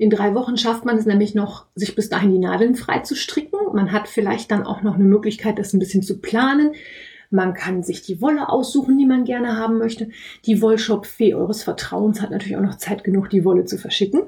In 0.00 0.08
drei 0.08 0.34
Wochen 0.34 0.56
schafft 0.56 0.86
man 0.86 0.96
es 0.96 1.04
nämlich 1.04 1.34
noch, 1.34 1.66
sich 1.74 1.94
bis 1.94 2.08
dahin 2.08 2.30
die 2.30 2.38
Nadeln 2.38 2.74
frei 2.74 3.00
zu 3.00 3.14
stricken. 3.14 3.58
Man 3.74 3.92
hat 3.92 4.08
vielleicht 4.08 4.50
dann 4.50 4.62
auch 4.62 4.80
noch 4.80 4.94
eine 4.94 5.04
Möglichkeit, 5.04 5.58
das 5.58 5.74
ein 5.74 5.78
bisschen 5.78 6.02
zu 6.02 6.22
planen. 6.22 6.72
Man 7.28 7.52
kann 7.52 7.82
sich 7.82 8.00
die 8.00 8.22
Wolle 8.22 8.48
aussuchen, 8.48 8.96
die 8.96 9.04
man 9.04 9.24
gerne 9.24 9.58
haben 9.58 9.76
möchte. 9.76 10.08
Die 10.46 10.62
Wollshop-Fee 10.62 11.34
eures 11.34 11.64
Vertrauens 11.64 12.22
hat 12.22 12.30
natürlich 12.30 12.56
auch 12.56 12.62
noch 12.62 12.78
Zeit 12.78 13.04
genug, 13.04 13.28
die 13.28 13.44
Wolle 13.44 13.66
zu 13.66 13.76
verschicken. 13.76 14.22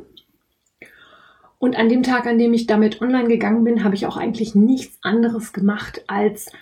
Und 1.59 1.79
an 1.79 1.89
dem 1.89 2.03
Tag, 2.03 2.27
an 2.27 2.37
dem 2.37 2.53
ich 2.53 2.67
damit 2.67 3.01
online 3.01 3.29
gegangen 3.29 3.65
bin, 3.65 3.83
habe 3.83 3.95
ich 3.95 4.05
auch 4.05 4.19
eigentlich 4.19 4.55
nichts 4.55 4.99
anderes 5.01 5.55
gemacht, 5.55 6.05
als 6.07 6.53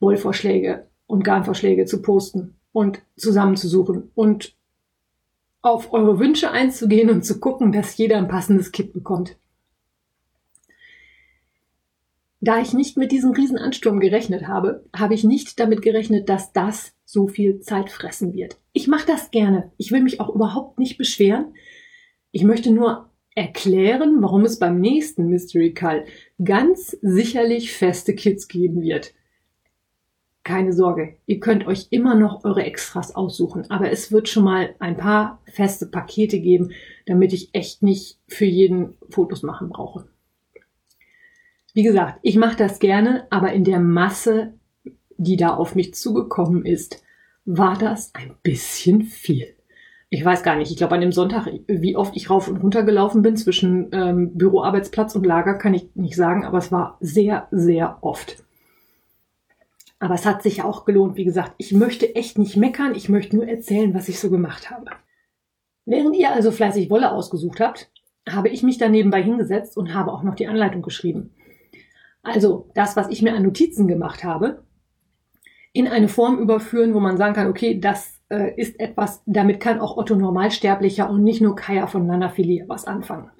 Wollvorschläge 0.00 0.86
und 1.06 1.24
Garnvorschläge 1.24 1.86
zu 1.86 2.02
posten 2.02 2.56
und 2.72 3.00
zusammenzusuchen 3.16 4.10
und 4.14 4.54
auf 5.64 5.94
eure 5.94 6.18
Wünsche 6.18 6.50
einzugehen 6.50 7.08
und 7.08 7.24
zu 7.24 7.40
gucken, 7.40 7.72
dass 7.72 7.96
jeder 7.96 8.18
ein 8.18 8.28
passendes 8.28 8.70
Kit 8.70 8.92
bekommt. 8.92 9.36
Da 12.40 12.60
ich 12.60 12.74
nicht 12.74 12.98
mit 12.98 13.10
diesem 13.10 13.30
Riesenansturm 13.30 13.98
gerechnet 13.98 14.46
habe, 14.46 14.84
habe 14.94 15.14
ich 15.14 15.24
nicht 15.24 15.58
damit 15.58 15.80
gerechnet, 15.80 16.28
dass 16.28 16.52
das 16.52 16.92
so 17.06 17.28
viel 17.28 17.60
Zeit 17.60 17.90
fressen 17.90 18.34
wird. 18.34 18.58
Ich 18.74 18.88
mache 18.88 19.06
das 19.06 19.30
gerne. 19.30 19.72
Ich 19.78 19.90
will 19.90 20.02
mich 20.02 20.20
auch 20.20 20.28
überhaupt 20.28 20.78
nicht 20.78 20.98
beschweren. 20.98 21.54
Ich 22.30 22.44
möchte 22.44 22.70
nur 22.70 23.08
erklären, 23.34 24.20
warum 24.20 24.44
es 24.44 24.58
beim 24.58 24.78
nächsten 24.78 25.28
Mystery 25.28 25.72
Call 25.72 26.04
ganz 26.44 26.90
sicherlich 27.00 27.72
feste 27.72 28.14
Kits 28.14 28.48
geben 28.48 28.82
wird 28.82 29.14
keine 30.44 30.74
Sorge, 30.74 31.16
ihr 31.26 31.40
könnt 31.40 31.66
euch 31.66 31.88
immer 31.90 32.14
noch 32.14 32.44
eure 32.44 32.64
Extras 32.64 33.14
aussuchen, 33.14 33.70
aber 33.70 33.90
es 33.90 34.12
wird 34.12 34.28
schon 34.28 34.44
mal 34.44 34.74
ein 34.78 34.96
paar 34.96 35.40
feste 35.46 35.86
Pakete 35.86 36.38
geben, 36.38 36.72
damit 37.06 37.32
ich 37.32 37.48
echt 37.54 37.82
nicht 37.82 38.18
für 38.28 38.44
jeden 38.44 38.94
Fotos 39.08 39.42
machen 39.42 39.70
brauche. 39.70 40.06
Wie 41.72 41.82
gesagt, 41.82 42.20
ich 42.22 42.36
mache 42.36 42.56
das 42.56 42.78
gerne, 42.78 43.26
aber 43.30 43.52
in 43.52 43.64
der 43.64 43.80
Masse, 43.80 44.54
die 45.16 45.36
da 45.36 45.54
auf 45.54 45.74
mich 45.74 45.94
zugekommen 45.94 46.64
ist, 46.64 47.02
war 47.46 47.76
das 47.76 48.14
ein 48.14 48.34
bisschen 48.42 49.02
viel. 49.02 49.56
Ich 50.10 50.24
weiß 50.24 50.44
gar 50.44 50.56
nicht, 50.56 50.70
ich 50.70 50.76
glaube 50.76 50.94
an 50.94 51.00
dem 51.00 51.10
Sonntag, 51.10 51.48
wie 51.66 51.96
oft 51.96 52.14
ich 52.16 52.30
rauf 52.30 52.46
und 52.46 52.58
runter 52.58 52.84
gelaufen 52.84 53.22
bin 53.22 53.36
zwischen 53.36 53.88
ähm, 53.92 54.36
Büroarbeitsplatz 54.36 55.16
und 55.16 55.26
Lager, 55.26 55.54
kann 55.54 55.74
ich 55.74 55.88
nicht 55.94 56.14
sagen, 56.14 56.44
aber 56.44 56.58
es 56.58 56.70
war 56.70 56.98
sehr, 57.00 57.48
sehr 57.50 57.98
oft. 58.02 58.44
Aber 60.04 60.16
es 60.16 60.26
hat 60.26 60.42
sich 60.42 60.62
auch 60.62 60.84
gelohnt. 60.84 61.16
Wie 61.16 61.24
gesagt, 61.24 61.54
ich 61.56 61.72
möchte 61.72 62.14
echt 62.14 62.36
nicht 62.36 62.58
meckern. 62.58 62.94
Ich 62.94 63.08
möchte 63.08 63.36
nur 63.36 63.48
erzählen, 63.48 63.94
was 63.94 64.10
ich 64.10 64.20
so 64.20 64.28
gemacht 64.28 64.70
habe. 64.70 64.90
Während 65.86 66.14
ihr 66.14 66.30
also 66.30 66.50
fleißig 66.50 66.90
Wolle 66.90 67.10
ausgesucht 67.10 67.58
habt, 67.58 67.90
habe 68.28 68.50
ich 68.50 68.62
mich 68.62 68.76
dann 68.76 68.92
nebenbei 68.92 69.22
hingesetzt 69.22 69.78
und 69.78 69.94
habe 69.94 70.12
auch 70.12 70.22
noch 70.22 70.34
die 70.34 70.46
Anleitung 70.46 70.82
geschrieben. 70.82 71.32
Also 72.22 72.70
das, 72.74 72.96
was 72.96 73.08
ich 73.08 73.22
mir 73.22 73.34
an 73.34 73.44
Notizen 73.44 73.88
gemacht 73.88 74.24
habe, 74.24 74.62
in 75.72 75.88
eine 75.88 76.08
Form 76.08 76.38
überführen, 76.38 76.92
wo 76.92 77.00
man 77.00 77.16
sagen 77.16 77.32
kann, 77.32 77.48
okay, 77.48 77.80
das 77.80 78.20
äh, 78.28 78.52
ist 78.60 78.78
etwas, 78.78 79.22
damit 79.24 79.58
kann 79.58 79.80
auch 79.80 79.96
Otto 79.96 80.16
Normalsterblicher 80.16 81.08
und 81.08 81.24
nicht 81.24 81.40
nur 81.40 81.56
Kaya 81.56 81.86
von 81.86 82.06
Nanafilia 82.06 82.66
was 82.68 82.84
anfangen. 82.84 83.30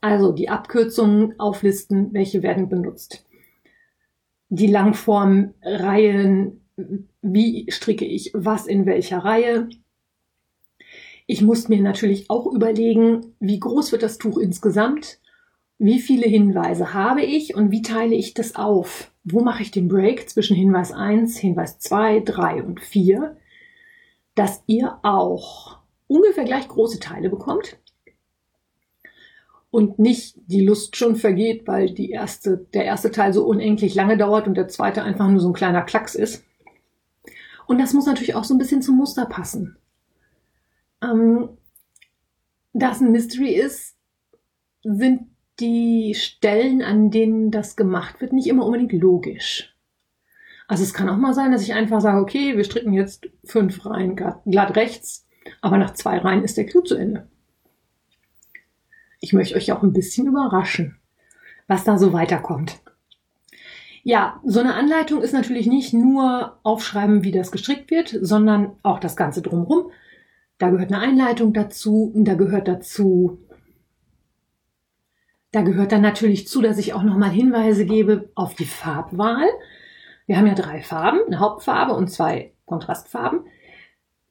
Also 0.00 0.32
die 0.32 0.48
Abkürzungen 0.48 1.38
auflisten, 1.38 2.14
welche 2.14 2.42
werden 2.42 2.70
benutzt 2.70 3.27
die 4.48 4.66
Langformreihen, 4.66 6.60
wie 7.22 7.66
stricke 7.70 8.04
ich 8.04 8.30
was 8.34 8.66
in 8.66 8.86
welcher 8.86 9.18
Reihe. 9.18 9.68
Ich 11.26 11.42
muss 11.42 11.68
mir 11.68 11.80
natürlich 11.80 12.30
auch 12.30 12.46
überlegen, 12.46 13.34
wie 13.40 13.60
groß 13.60 13.92
wird 13.92 14.02
das 14.02 14.18
Tuch 14.18 14.38
insgesamt, 14.38 15.18
wie 15.78 16.00
viele 16.00 16.26
Hinweise 16.26 16.94
habe 16.94 17.22
ich 17.22 17.54
und 17.54 17.70
wie 17.70 17.82
teile 17.82 18.14
ich 18.14 18.34
das 18.34 18.56
auf. 18.56 19.12
Wo 19.24 19.40
mache 19.40 19.62
ich 19.62 19.70
den 19.70 19.88
Break 19.88 20.28
zwischen 20.28 20.56
Hinweis 20.56 20.90
1, 20.90 21.36
Hinweis 21.38 21.78
2, 21.78 22.20
3 22.20 22.62
und 22.62 22.80
4, 22.80 23.36
dass 24.34 24.62
ihr 24.66 24.98
auch 25.02 25.78
ungefähr 26.06 26.44
gleich 26.44 26.66
große 26.66 26.98
Teile 26.98 27.28
bekommt 27.28 27.76
und 29.70 29.98
nicht 29.98 30.36
die 30.46 30.64
Lust 30.64 30.96
schon 30.96 31.16
vergeht, 31.16 31.66
weil 31.66 31.92
die 31.92 32.10
erste, 32.10 32.66
der 32.72 32.84
erste 32.84 33.10
Teil 33.10 33.32
so 33.32 33.44
unendlich 33.44 33.94
lange 33.94 34.16
dauert 34.16 34.46
und 34.46 34.54
der 34.54 34.68
zweite 34.68 35.02
einfach 35.02 35.28
nur 35.28 35.40
so 35.40 35.48
ein 35.48 35.54
kleiner 35.54 35.82
Klacks 35.82 36.14
ist. 36.14 36.44
Und 37.66 37.78
das 37.78 37.92
muss 37.92 38.06
natürlich 38.06 38.34
auch 38.34 38.44
so 38.44 38.54
ein 38.54 38.58
bisschen 38.58 38.80
zum 38.80 38.96
Muster 38.96 39.26
passen. 39.26 39.76
Ähm, 41.02 41.50
da 42.72 42.92
es 42.92 43.00
ein 43.00 43.12
Mystery 43.12 43.54
ist, 43.54 43.96
sind 44.82 45.26
die 45.60 46.14
Stellen, 46.14 46.82
an 46.82 47.10
denen 47.10 47.50
das 47.50 47.76
gemacht 47.76 48.20
wird, 48.20 48.32
nicht 48.32 48.46
immer 48.46 48.64
unbedingt 48.64 48.92
logisch. 48.92 49.74
Also 50.66 50.82
es 50.82 50.94
kann 50.94 51.08
auch 51.08 51.16
mal 51.16 51.34
sein, 51.34 51.50
dass 51.50 51.62
ich 51.62 51.74
einfach 51.74 52.00
sage, 52.00 52.20
okay, 52.20 52.56
wir 52.56 52.64
stricken 52.64 52.92
jetzt 52.92 53.28
fünf 53.44 53.84
Reihen 53.84 54.16
glatt 54.16 54.76
rechts, 54.76 55.26
aber 55.60 55.78
nach 55.78 55.94
zwei 55.94 56.18
Reihen 56.18 56.44
ist 56.44 56.56
der 56.56 56.66
Clou 56.66 56.82
zu 56.82 56.94
Ende. 56.94 57.28
Ich 59.20 59.32
möchte 59.32 59.56
euch 59.56 59.72
auch 59.72 59.82
ein 59.82 59.92
bisschen 59.92 60.26
überraschen, 60.26 60.98
was 61.66 61.84
da 61.84 61.98
so 61.98 62.12
weiterkommt. 62.12 62.80
Ja, 64.04 64.40
so 64.44 64.60
eine 64.60 64.74
Anleitung 64.74 65.22
ist 65.22 65.32
natürlich 65.32 65.66
nicht 65.66 65.92
nur 65.92 66.58
aufschreiben, 66.62 67.24
wie 67.24 67.32
das 67.32 67.52
gestrickt 67.52 67.90
wird, 67.90 68.16
sondern 68.20 68.72
auch 68.82 69.00
das 69.00 69.16
Ganze 69.16 69.42
drumherum. 69.42 69.90
Da 70.58 70.70
gehört 70.70 70.92
eine 70.92 71.02
Einleitung 71.02 71.52
dazu, 71.52 72.12
da 72.16 72.34
gehört 72.34 72.68
dazu, 72.68 73.38
da 75.52 75.62
gehört 75.62 75.92
dann 75.92 76.02
natürlich 76.02 76.46
zu, 76.48 76.60
dass 76.60 76.78
ich 76.78 76.92
auch 76.92 77.02
nochmal 77.02 77.30
Hinweise 77.30 77.86
gebe 77.86 78.30
auf 78.34 78.54
die 78.54 78.66
Farbwahl. 78.66 79.46
Wir 80.26 80.36
haben 80.36 80.46
ja 80.46 80.54
drei 80.54 80.82
Farben, 80.82 81.20
eine 81.26 81.38
Hauptfarbe 81.38 81.94
und 81.94 82.08
zwei 82.08 82.52
Kontrastfarben. 82.66 83.40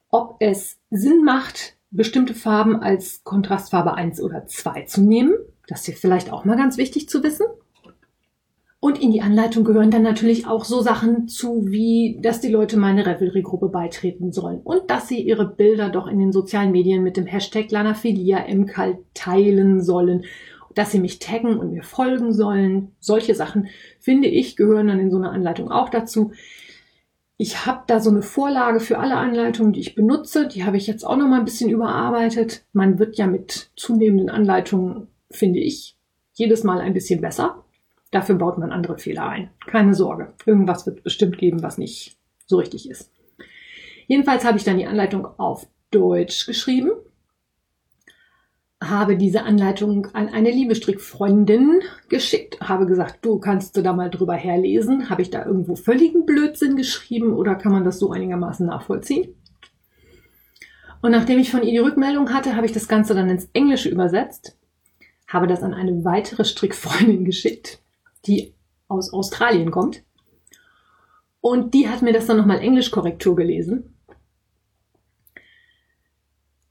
Ob 0.09 0.37
es 0.39 0.79
Sinn 0.91 1.23
macht, 1.23 1.76
bestimmte 1.97 2.33
Farben 2.33 2.77
als 2.77 3.23
Kontrastfarbe 3.23 3.95
1 3.95 4.21
oder 4.21 4.45
2 4.45 4.83
zu 4.83 5.01
nehmen. 5.01 5.33
Das 5.67 5.87
ist 5.87 5.99
vielleicht 5.99 6.31
auch 6.31 6.45
mal 6.45 6.55
ganz 6.55 6.77
wichtig 6.77 7.09
zu 7.09 7.23
wissen. 7.23 7.45
Und 8.79 9.01
in 9.01 9.11
die 9.11 9.21
Anleitung 9.21 9.63
gehören 9.63 9.89
dann 9.89 10.03
natürlich 10.03 10.45
auch 10.45 10.63
so 10.63 10.81
Sachen 10.81 11.27
zu, 11.27 11.65
wie, 11.65 12.19
dass 12.21 12.39
die 12.39 12.51
Leute 12.51 12.77
meine 12.77 13.05
Revelry-Gruppe 13.05 13.69
beitreten 13.69 14.31
sollen 14.31 14.61
und 14.63 14.91
dass 14.91 15.07
sie 15.07 15.19
ihre 15.19 15.47
Bilder 15.47 15.89
doch 15.89 16.05
in 16.05 16.19
den 16.19 16.31
sozialen 16.31 16.71
Medien 16.71 17.03
mit 17.03 17.17
dem 17.17 17.25
Hashtag 17.25 17.71
Lanaphilia 17.71 18.45
MKAL 18.47 18.99
teilen 19.15 19.81
sollen, 19.81 20.25
dass 20.75 20.91
sie 20.91 20.99
mich 20.99 21.17
taggen 21.17 21.57
und 21.57 21.73
mir 21.73 21.81
folgen 21.81 22.31
sollen. 22.31 22.91
Solche 22.99 23.33
Sachen, 23.33 23.67
finde 23.99 24.27
ich, 24.27 24.55
gehören 24.55 24.87
dann 24.87 24.99
in 24.99 25.09
so 25.09 25.17
einer 25.17 25.31
Anleitung 25.31 25.71
auch 25.71 25.89
dazu. 25.89 26.31
Ich 27.39 27.67
habe 27.67 27.83
da 27.85 27.99
so 27.99 28.09
eine 28.09 28.23
Vorlage 28.23 28.79
für 28.79 28.97
alle 28.97 29.15
Anleitungen, 29.15 29.71
die 29.71 29.79
ich 29.79 29.93
benutze. 29.93 30.47
Die 30.47 30.63
habe 30.65 30.77
ich 30.77 30.87
jetzt 30.87 31.05
auch 31.05 31.17
noch 31.17 31.27
mal 31.27 31.39
ein 31.39 31.45
bisschen 31.45 31.69
überarbeitet. 31.69 32.65
Man 32.73 32.97
wird 32.97 33.15
ja 33.17 33.27
mit 33.27 33.69
zunehmenden 33.75 34.29
Anleitungen, 34.29 35.07
finde 35.29 35.59
ich, 35.59 35.97
jedes 36.33 36.63
Mal 36.63 36.79
ein 36.79 36.93
bisschen 36.93 37.21
besser. 37.21 37.63
Dafür 38.09 38.35
baut 38.35 38.57
man 38.57 38.71
andere 38.71 38.97
Fehler 38.97 39.27
ein. 39.27 39.51
Keine 39.67 39.93
Sorge. 39.93 40.33
Irgendwas 40.45 40.87
wird 40.87 41.03
bestimmt 41.03 41.37
geben, 41.37 41.61
was 41.61 41.77
nicht 41.77 42.17
so 42.47 42.57
richtig 42.57 42.89
ist. 42.89 43.11
Jedenfalls 44.07 44.43
habe 44.43 44.57
ich 44.57 44.63
dann 44.63 44.77
die 44.77 44.87
Anleitung 44.87 45.27
auf 45.37 45.67
Deutsch 45.91 46.47
geschrieben, 46.47 46.91
habe 48.81 49.17
diese 49.17 49.43
Anleitung 49.43 50.07
an 50.13 50.29
eine 50.29 50.51
liebe 50.51 50.75
Strickfreundin 50.75 51.81
geschickt, 52.09 52.59
habe 52.61 52.85
gesagt, 52.85 53.25
du 53.25 53.39
kannst 53.39 53.75
du 53.75 53.81
da 53.81 53.93
mal 53.93 54.09
drüber 54.09 54.35
herlesen. 54.35 55.09
Habe 55.09 55.23
ich 55.23 55.31
da 55.31 55.45
irgendwo 55.45 55.75
völligen 55.75 56.25
Blödsinn 56.25 56.75
geschrieben 56.75 57.33
oder 57.33 57.55
kann 57.55 57.71
man 57.71 57.83
das 57.83 57.97
so 57.97 58.11
einigermaßen 58.11 58.67
nachvollziehen? 58.67 59.33
Und 61.01 61.11
nachdem 61.11 61.39
ich 61.39 61.51
von 61.51 61.63
ihr 61.63 61.71
die 61.71 61.77
Rückmeldung 61.79 62.33
hatte, 62.33 62.55
habe 62.55 62.65
ich 62.65 62.71
das 62.71 62.87
Ganze 62.87 63.15
dann 63.15 63.29
ins 63.29 63.49
Englische 63.53 63.89
übersetzt, 63.89 64.57
habe 65.27 65.47
das 65.47 65.63
an 65.63 65.73
eine 65.73 66.03
weitere 66.03 66.45
Strickfreundin 66.45 67.25
geschickt, 67.25 67.81
die 68.25 68.53
aus 68.87 69.11
Australien 69.11 69.71
kommt. 69.71 70.03
Und 71.41 71.73
die 71.73 71.89
hat 71.89 72.01
mir 72.01 72.13
das 72.13 72.25
dann 72.25 72.37
nochmal 72.37 72.59
Englisch-Korrektur 72.59 73.35
gelesen, 73.35 73.95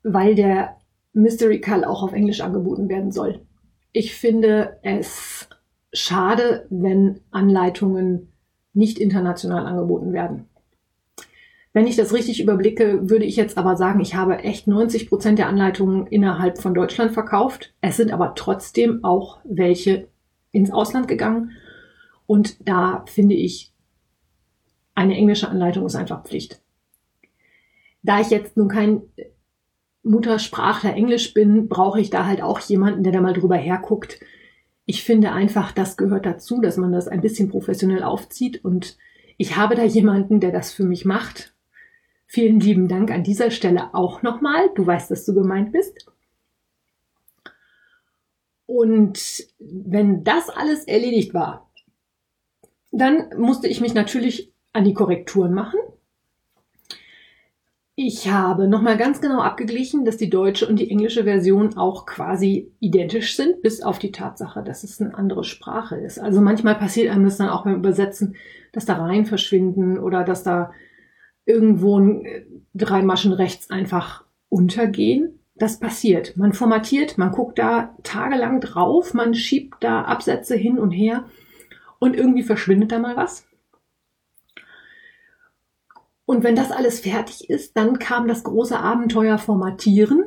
weil 0.02 0.34
der 0.34 0.76
Mystery 1.16 1.60
Call 1.60 1.84
auch 1.84 2.02
auf 2.02 2.12
Englisch 2.12 2.42
angeboten 2.42 2.88
werden 2.88 3.10
soll. 3.10 3.40
Ich 3.92 4.14
finde 4.14 4.78
es 4.82 5.48
schade, 5.92 6.66
wenn 6.68 7.20
Anleitungen 7.30 8.32
nicht 8.74 8.98
international 8.98 9.66
angeboten 9.66 10.12
werden. 10.12 10.44
Wenn 11.72 11.86
ich 11.86 11.96
das 11.96 12.12
richtig 12.12 12.42
überblicke, 12.42 13.08
würde 13.08 13.24
ich 13.24 13.36
jetzt 13.36 13.56
aber 13.56 13.76
sagen, 13.76 14.00
ich 14.00 14.14
habe 14.14 14.38
echt 14.38 14.66
90 14.66 15.08
Prozent 15.08 15.38
der 15.38 15.48
Anleitungen 15.48 16.06
innerhalb 16.06 16.58
von 16.58 16.74
Deutschland 16.74 17.12
verkauft. 17.12 17.74
Es 17.80 17.96
sind 17.96 18.12
aber 18.12 18.34
trotzdem 18.34 19.02
auch 19.02 19.38
welche 19.44 20.08
ins 20.52 20.70
Ausland 20.70 21.08
gegangen. 21.08 21.52
Und 22.26 22.68
da 22.68 23.04
finde 23.06 23.34
ich, 23.34 23.72
eine 24.94 25.16
englische 25.16 25.48
Anleitung 25.48 25.86
ist 25.86 25.96
einfach 25.96 26.24
Pflicht. 26.24 26.60
Da 28.02 28.20
ich 28.20 28.30
jetzt 28.30 28.56
nun 28.56 28.68
kein 28.68 29.02
Muttersprachler 30.06 30.94
Englisch 30.94 31.34
bin, 31.34 31.68
brauche 31.68 32.00
ich 32.00 32.10
da 32.10 32.26
halt 32.26 32.42
auch 32.42 32.60
jemanden, 32.60 33.02
der 33.02 33.12
da 33.12 33.20
mal 33.20 33.34
drüber 33.34 33.56
herguckt. 33.56 34.20
Ich 34.84 35.02
finde 35.02 35.32
einfach, 35.32 35.72
das 35.72 35.96
gehört 35.96 36.26
dazu, 36.26 36.60
dass 36.60 36.76
man 36.76 36.92
das 36.92 37.08
ein 37.08 37.20
bisschen 37.20 37.48
professionell 37.48 38.02
aufzieht 38.02 38.64
und 38.64 38.96
ich 39.36 39.56
habe 39.56 39.74
da 39.74 39.84
jemanden, 39.84 40.40
der 40.40 40.52
das 40.52 40.72
für 40.72 40.84
mich 40.84 41.04
macht 41.04 41.52
Vielen 42.26 42.58
lieben 42.58 42.88
Dank 42.88 43.10
an 43.10 43.22
dieser 43.22 43.50
Stelle 43.50 43.94
auch 43.94 44.22
nochmal. 44.22 44.70
Du 44.74 44.84
weißt, 44.84 45.10
dass 45.10 45.24
du 45.24 45.34
gemeint 45.34 45.72
bist. 45.72 46.06
Und 48.66 49.46
wenn 49.58 50.24
das 50.24 50.48
alles 50.50 50.84
erledigt 50.84 51.34
war, 51.34 51.70
dann 52.90 53.30
musste 53.38 53.68
ich 53.68 53.80
mich 53.80 53.94
natürlich 53.94 54.52
an 54.72 54.84
die 54.84 54.94
Korrekturen 54.94 55.54
machen. 55.54 55.78
Ich 57.98 58.28
habe 58.28 58.68
nochmal 58.68 58.98
ganz 58.98 59.22
genau 59.22 59.40
abgeglichen, 59.40 60.04
dass 60.04 60.18
die 60.18 60.28
deutsche 60.28 60.68
und 60.68 60.78
die 60.78 60.90
englische 60.90 61.24
Version 61.24 61.78
auch 61.78 62.04
quasi 62.04 62.70
identisch 62.78 63.36
sind, 63.36 63.62
bis 63.62 63.82
auf 63.82 63.98
die 63.98 64.12
Tatsache, 64.12 64.62
dass 64.62 64.84
es 64.84 65.00
eine 65.00 65.16
andere 65.16 65.44
Sprache 65.44 65.96
ist. 65.96 66.18
Also 66.18 66.42
manchmal 66.42 66.74
passiert 66.74 67.10
einem 67.10 67.24
das 67.24 67.38
dann 67.38 67.48
auch 67.48 67.64
beim 67.64 67.76
Übersetzen, 67.76 68.36
dass 68.72 68.84
da 68.84 68.96
rein 68.96 69.24
verschwinden 69.24 69.98
oder 69.98 70.24
dass 70.24 70.42
da 70.42 70.72
irgendwo 71.46 72.22
drei 72.74 73.00
Maschen 73.00 73.32
rechts 73.32 73.70
einfach 73.70 74.24
untergehen. 74.50 75.40
Das 75.54 75.80
passiert. 75.80 76.36
Man 76.36 76.52
formatiert, 76.52 77.16
man 77.16 77.32
guckt 77.32 77.58
da 77.58 77.96
tagelang 78.02 78.60
drauf, 78.60 79.14
man 79.14 79.32
schiebt 79.32 79.76
da 79.82 80.02
Absätze 80.02 80.54
hin 80.54 80.78
und 80.78 80.90
her 80.90 81.24
und 81.98 82.14
irgendwie 82.14 82.42
verschwindet 82.42 82.92
da 82.92 82.98
mal 82.98 83.16
was. 83.16 83.46
Und 86.26 86.42
wenn 86.42 86.56
das 86.56 86.72
alles 86.72 87.00
fertig 87.00 87.48
ist, 87.48 87.76
dann 87.76 87.98
kam 87.98 88.26
das 88.26 88.42
große 88.42 88.78
Abenteuer 88.78 89.38
Formatieren. 89.38 90.24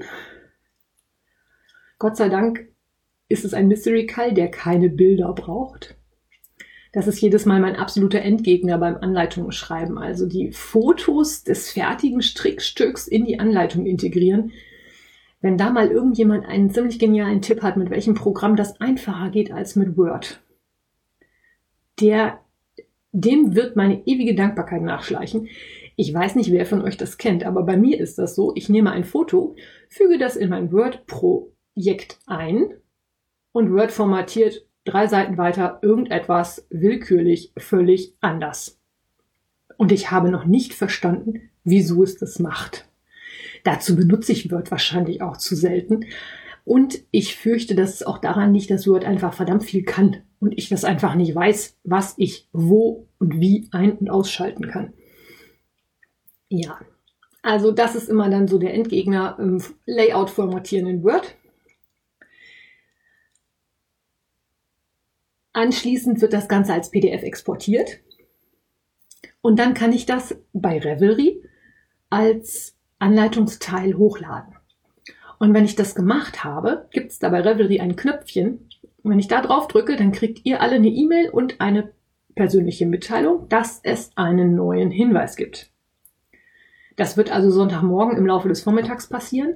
Gott 1.99 2.15
sei 2.15 2.29
Dank 2.29 2.69
ist 3.27 3.45
es 3.45 3.53
ein 3.53 3.67
Mystery 3.67 4.07
Call, 4.07 4.33
der 4.33 4.49
keine 4.49 4.89
Bilder 4.89 5.33
braucht. 5.33 5.97
Das 6.93 7.07
ist 7.07 7.21
jedes 7.21 7.45
Mal 7.45 7.59
mein 7.59 7.75
absoluter 7.75 8.21
Endgegner 8.21 8.79
beim 8.79 8.95
Anleitungen 8.95 9.51
schreiben. 9.51 9.99
Also 9.99 10.25
die 10.25 10.51
Fotos 10.51 11.43
des 11.43 11.69
fertigen 11.71 12.21
Strickstücks 12.21 13.07
in 13.07 13.25
die 13.25 13.39
Anleitung 13.39 13.85
integrieren. 13.85 14.53
Wenn 15.41 15.57
da 15.57 15.69
mal 15.69 15.89
irgendjemand 15.89 16.45
einen 16.45 16.71
ziemlich 16.71 16.97
genialen 16.97 17.41
Tipp 17.41 17.61
hat, 17.61 17.77
mit 17.77 17.89
welchem 17.91 18.15
Programm 18.15 18.55
das 18.55 18.81
einfacher 18.81 19.29
geht 19.29 19.51
als 19.51 19.75
mit 19.75 19.97
Word, 19.97 20.41
der, 21.99 22.39
dem 23.11 23.53
wird 23.53 23.75
meine 23.75 24.05
ewige 24.07 24.33
Dankbarkeit 24.33 24.81
nachschleichen. 24.81 25.49
Ich 26.01 26.13
weiß 26.13 26.35
nicht, 26.35 26.49
wer 26.49 26.65
von 26.65 26.81
euch 26.81 26.95
das 26.95 27.17
kennt, 27.17 27.43
aber 27.43 27.63
bei 27.63 27.75
mir 27.75 27.99
ist 27.99 28.19
das 28.19 28.33
so. 28.33 28.53
Ich 28.55 28.69
nehme 28.69 28.89
ein 28.91 29.03
Foto, 29.03 29.57
füge 29.89 30.17
das 30.17 30.37
in 30.37 30.47
mein 30.47 30.71
Word-Projekt 30.71 32.19
ein 32.25 32.69
und 33.51 33.73
Word 33.73 33.91
formatiert 33.91 34.65
drei 34.85 35.07
Seiten 35.07 35.37
weiter 35.37 35.79
irgendetwas 35.81 36.65
willkürlich 36.69 37.51
völlig 37.57 38.15
anders. 38.21 38.79
Und 39.75 39.91
ich 39.91 40.09
habe 40.09 40.31
noch 40.31 40.45
nicht 40.45 40.73
verstanden, 40.73 41.49
wieso 41.65 42.01
es 42.03 42.17
das 42.17 42.39
macht. 42.39 42.87
Dazu 43.65 43.97
benutze 43.97 44.31
ich 44.31 44.49
Word 44.53 44.71
wahrscheinlich 44.71 45.21
auch 45.21 45.35
zu 45.35 45.53
selten. 45.53 46.05
Und 46.63 47.03
ich 47.11 47.35
fürchte, 47.35 47.75
dass 47.75 47.95
es 47.95 48.03
auch 48.03 48.19
daran 48.19 48.53
liegt, 48.53 48.71
dass 48.71 48.87
Word 48.87 49.03
einfach 49.03 49.33
verdammt 49.33 49.65
viel 49.65 49.83
kann 49.83 50.21
und 50.39 50.57
ich 50.57 50.69
das 50.69 50.85
einfach 50.85 51.15
nicht 51.15 51.35
weiß, 51.35 51.77
was 51.83 52.13
ich 52.15 52.47
wo 52.53 53.09
und 53.17 53.41
wie 53.41 53.67
ein- 53.71 53.97
und 53.97 54.09
ausschalten 54.09 54.69
kann. 54.69 54.93
Ja, 56.49 56.79
also 57.41 57.71
das 57.71 57.95
ist 57.95 58.09
immer 58.09 58.29
dann 58.29 58.47
so 58.47 58.57
der 58.57 58.73
Endgegner 58.73 59.37
im 59.39 59.63
Layout 59.85 60.29
formatieren 60.29 60.87
in 60.87 61.03
Word. 61.03 61.35
Anschließend 65.53 66.21
wird 66.21 66.33
das 66.33 66.47
Ganze 66.47 66.73
als 66.73 66.91
PDF 66.91 67.23
exportiert. 67.23 67.99
Und 69.41 69.57
dann 69.57 69.73
kann 69.73 69.93
ich 69.93 70.05
das 70.05 70.37
bei 70.53 70.79
Revelry 70.79 71.43
als 72.09 72.75
Anleitungsteil 72.99 73.95
hochladen. 73.95 74.55
Und 75.37 75.53
wenn 75.53 75.65
ich 75.65 75.75
das 75.75 75.95
gemacht 75.95 76.43
habe, 76.43 76.87
gibt 76.91 77.11
es 77.11 77.19
da 77.19 77.29
bei 77.29 77.41
Revelry 77.41 77.79
ein 77.79 77.95
Knöpfchen. 77.95 78.69
Und 79.01 79.11
wenn 79.11 79.19
ich 79.19 79.29
da 79.29 79.41
drauf 79.41 79.67
drücke, 79.67 79.95
dann 79.95 80.11
kriegt 80.11 80.45
ihr 80.45 80.61
alle 80.61 80.75
eine 80.75 80.89
E-Mail 80.89 81.29
und 81.29 81.61
eine 81.61 81.93
persönliche 82.35 82.85
Mitteilung, 82.85 83.47
dass 83.47 83.79
es 83.83 84.11
einen 84.15 84.55
neuen 84.55 84.91
Hinweis 84.91 85.37
gibt. 85.37 85.71
Das 86.99 87.15
wird 87.15 87.31
also 87.31 87.49
Sonntagmorgen 87.49 88.17
im 88.17 88.27
Laufe 88.27 88.49
des 88.49 88.61
Vormittags 88.61 89.07
passieren. 89.07 89.55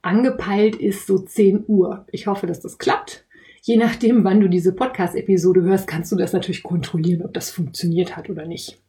Angepeilt 0.00 0.76
ist 0.76 1.06
so 1.06 1.18
10 1.18 1.64
Uhr. 1.66 2.06
Ich 2.10 2.26
hoffe, 2.26 2.46
dass 2.46 2.60
das 2.60 2.78
klappt. 2.78 3.26
Je 3.60 3.76
nachdem, 3.76 4.24
wann 4.24 4.40
du 4.40 4.48
diese 4.48 4.74
Podcast-Episode 4.74 5.60
hörst, 5.60 5.86
kannst 5.86 6.10
du 6.10 6.16
das 6.16 6.32
natürlich 6.32 6.62
kontrollieren, 6.62 7.22
ob 7.22 7.34
das 7.34 7.50
funktioniert 7.50 8.16
hat 8.16 8.30
oder 8.30 8.46
nicht. 8.46 8.80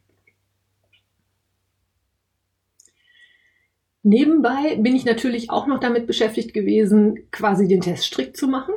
Nebenbei 4.04 4.78
bin 4.78 4.96
ich 4.96 5.04
natürlich 5.04 5.50
auch 5.50 5.68
noch 5.68 5.82
damit 5.82 6.08
beschäftigt 6.08 6.54
gewesen, 6.54 7.30
quasi 7.30 7.68
den 7.68 7.82
Teststrick 7.82 8.38
zu 8.38 8.48
machen. 8.48 8.74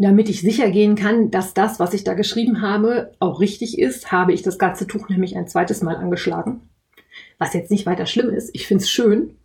Damit 0.00 0.28
ich 0.28 0.40
sicher 0.40 0.70
gehen 0.70 0.94
kann, 0.94 1.32
dass 1.32 1.54
das, 1.54 1.80
was 1.80 1.92
ich 1.92 2.04
da 2.04 2.14
geschrieben 2.14 2.62
habe, 2.62 3.12
auch 3.18 3.40
richtig 3.40 3.78
ist, 3.78 4.12
habe 4.12 4.32
ich 4.32 4.42
das 4.42 4.58
ganze 4.58 4.86
Tuch 4.86 5.08
nämlich 5.08 5.36
ein 5.36 5.48
zweites 5.48 5.82
Mal 5.82 5.96
angeschlagen. 5.96 6.60
Was 7.38 7.52
jetzt 7.52 7.72
nicht 7.72 7.84
weiter 7.84 8.06
schlimm 8.06 8.30
ist. 8.30 8.50
Ich 8.52 8.68
finde 8.68 8.84
es 8.84 8.90
schön. 8.90 9.36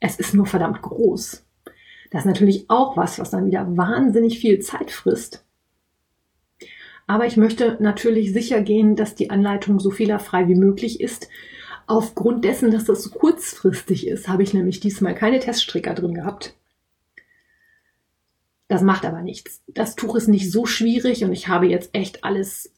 Es 0.00 0.16
ist 0.16 0.32
nur 0.32 0.46
verdammt 0.46 0.80
groß. 0.80 1.44
Das 2.10 2.22
ist 2.22 2.26
natürlich 2.26 2.64
auch 2.68 2.96
was, 2.96 3.18
was 3.18 3.30
dann 3.30 3.46
wieder 3.46 3.76
wahnsinnig 3.76 4.38
viel 4.38 4.60
Zeit 4.60 4.90
frisst. 4.90 5.44
Aber 7.06 7.26
ich 7.26 7.36
möchte 7.36 7.76
natürlich 7.80 8.32
sicher 8.32 8.62
gehen, 8.62 8.96
dass 8.96 9.14
die 9.14 9.28
Anleitung 9.28 9.80
so 9.80 9.90
fehlerfrei 9.90 10.48
wie 10.48 10.54
möglich 10.54 11.00
ist. 11.02 11.28
Aufgrund 11.86 12.44
dessen, 12.46 12.70
dass 12.70 12.84
das 12.84 13.02
so 13.02 13.10
kurzfristig 13.10 14.06
ist, 14.06 14.28
habe 14.28 14.42
ich 14.42 14.54
nämlich 14.54 14.80
diesmal 14.80 15.14
keine 15.14 15.40
Teststricker 15.40 15.92
drin 15.92 16.14
gehabt. 16.14 16.54
Das 18.68 18.82
macht 18.82 19.04
aber 19.04 19.22
nichts. 19.22 19.62
Das 19.68 19.94
Tuch 19.94 20.16
ist 20.16 20.28
nicht 20.28 20.50
so 20.50 20.66
schwierig 20.66 21.24
und 21.24 21.32
ich 21.32 21.48
habe 21.48 21.66
jetzt 21.66 21.94
echt 21.94 22.24
alles 22.24 22.72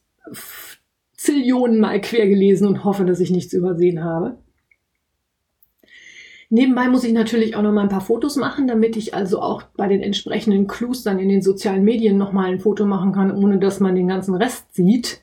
Zillionen 1.13 1.79
mal 1.79 1.99
quer 2.01 2.27
gelesen 2.27 2.67
und 2.67 2.83
hoffe, 2.83 3.05
dass 3.05 3.19
ich 3.19 3.31
nichts 3.31 3.53
übersehen 3.53 4.03
habe. 4.03 4.37
Nebenbei 6.49 6.87
muss 6.87 7.03
ich 7.03 7.11
natürlich 7.11 7.55
auch 7.55 7.61
noch 7.61 7.73
mal 7.73 7.81
ein 7.81 7.89
paar 7.89 8.01
Fotos 8.01 8.37
machen, 8.37 8.67
damit 8.67 8.95
ich 8.95 9.13
also 9.13 9.41
auch 9.41 9.63
bei 9.75 9.87
den 9.87 10.01
entsprechenden 10.01 10.67
Clues 10.67 11.03
dann 11.03 11.19
in 11.19 11.27
den 11.27 11.41
sozialen 11.41 11.83
Medien 11.83 12.17
noch 12.17 12.31
mal 12.31 12.45
ein 12.45 12.59
Foto 12.59 12.85
machen 12.85 13.11
kann, 13.11 13.35
ohne 13.35 13.59
dass 13.59 13.81
man 13.81 13.95
den 13.95 14.07
ganzen 14.07 14.33
Rest 14.35 14.73
sieht. 14.73 15.21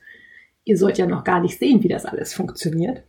Ihr 0.65 0.77
sollt 0.77 0.99
ja 0.99 1.07
noch 1.07 1.25
gar 1.25 1.41
nicht 1.41 1.59
sehen, 1.59 1.83
wie 1.83 1.89
das 1.89 2.05
alles 2.05 2.35
funktioniert. 2.35 3.05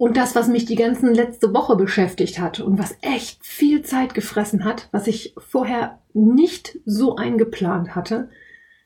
Und 0.00 0.16
das, 0.16 0.34
was 0.34 0.48
mich 0.48 0.64
die 0.64 0.76
ganzen 0.76 1.14
letzte 1.14 1.52
Woche 1.52 1.76
beschäftigt 1.76 2.38
hat 2.38 2.58
und 2.58 2.78
was 2.78 2.96
echt 3.02 3.44
viel 3.44 3.82
Zeit 3.82 4.14
gefressen 4.14 4.64
hat, 4.64 4.88
was 4.92 5.06
ich 5.06 5.34
vorher 5.36 6.00
nicht 6.14 6.78
so 6.86 7.16
eingeplant 7.16 7.94
hatte, 7.94 8.30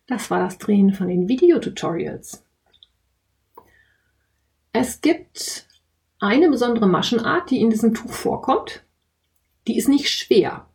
das 0.08 0.28
war 0.32 0.40
das 0.40 0.58
Drehen 0.58 0.92
von 0.92 1.06
den 1.06 1.28
Videotutorials. 1.28 2.44
Es 4.72 5.02
gibt 5.02 5.68
eine 6.18 6.50
besondere 6.50 6.88
Maschenart, 6.88 7.48
die 7.48 7.60
in 7.60 7.70
diesem 7.70 7.94
Tuch 7.94 8.10
vorkommt. 8.10 8.82
Die 9.68 9.78
ist 9.78 9.88
nicht 9.88 10.10
schwer. 10.10 10.66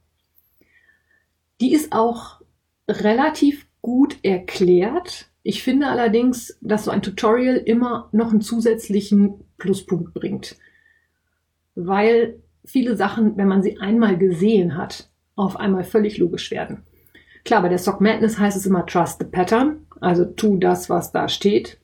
Die 1.59 1.73
ist 1.73 1.91
auch 1.91 2.39
relativ 2.87 3.67
gut 3.81 4.19
erklärt. 4.23 5.28
Ich 5.43 5.63
finde 5.63 5.87
allerdings, 5.87 6.57
dass 6.61 6.85
so 6.85 6.91
ein 6.91 7.01
Tutorial 7.01 7.57
immer 7.57 8.09
noch 8.11 8.31
einen 8.31 8.41
zusätzlichen 8.41 9.45
Pluspunkt 9.57 10.13
bringt. 10.13 10.57
Weil 11.75 12.39
viele 12.65 12.95
Sachen, 12.95 13.37
wenn 13.37 13.47
man 13.47 13.63
sie 13.63 13.79
einmal 13.79 14.17
gesehen 14.17 14.77
hat, 14.77 15.09
auf 15.35 15.55
einmal 15.55 15.83
völlig 15.83 16.17
logisch 16.17 16.51
werden. 16.51 16.83
Klar, 17.45 17.61
bei 17.61 17.69
der 17.69 17.77
Sock 17.77 18.01
Madness 18.01 18.37
heißt 18.37 18.57
es 18.57 18.65
immer 18.65 18.85
Trust 18.85 19.19
the 19.19 19.25
Pattern, 19.25 19.87
also 20.01 20.25
tu 20.25 20.57
das, 20.57 20.89
was 20.89 21.11
da 21.11 21.29
steht. 21.29 21.79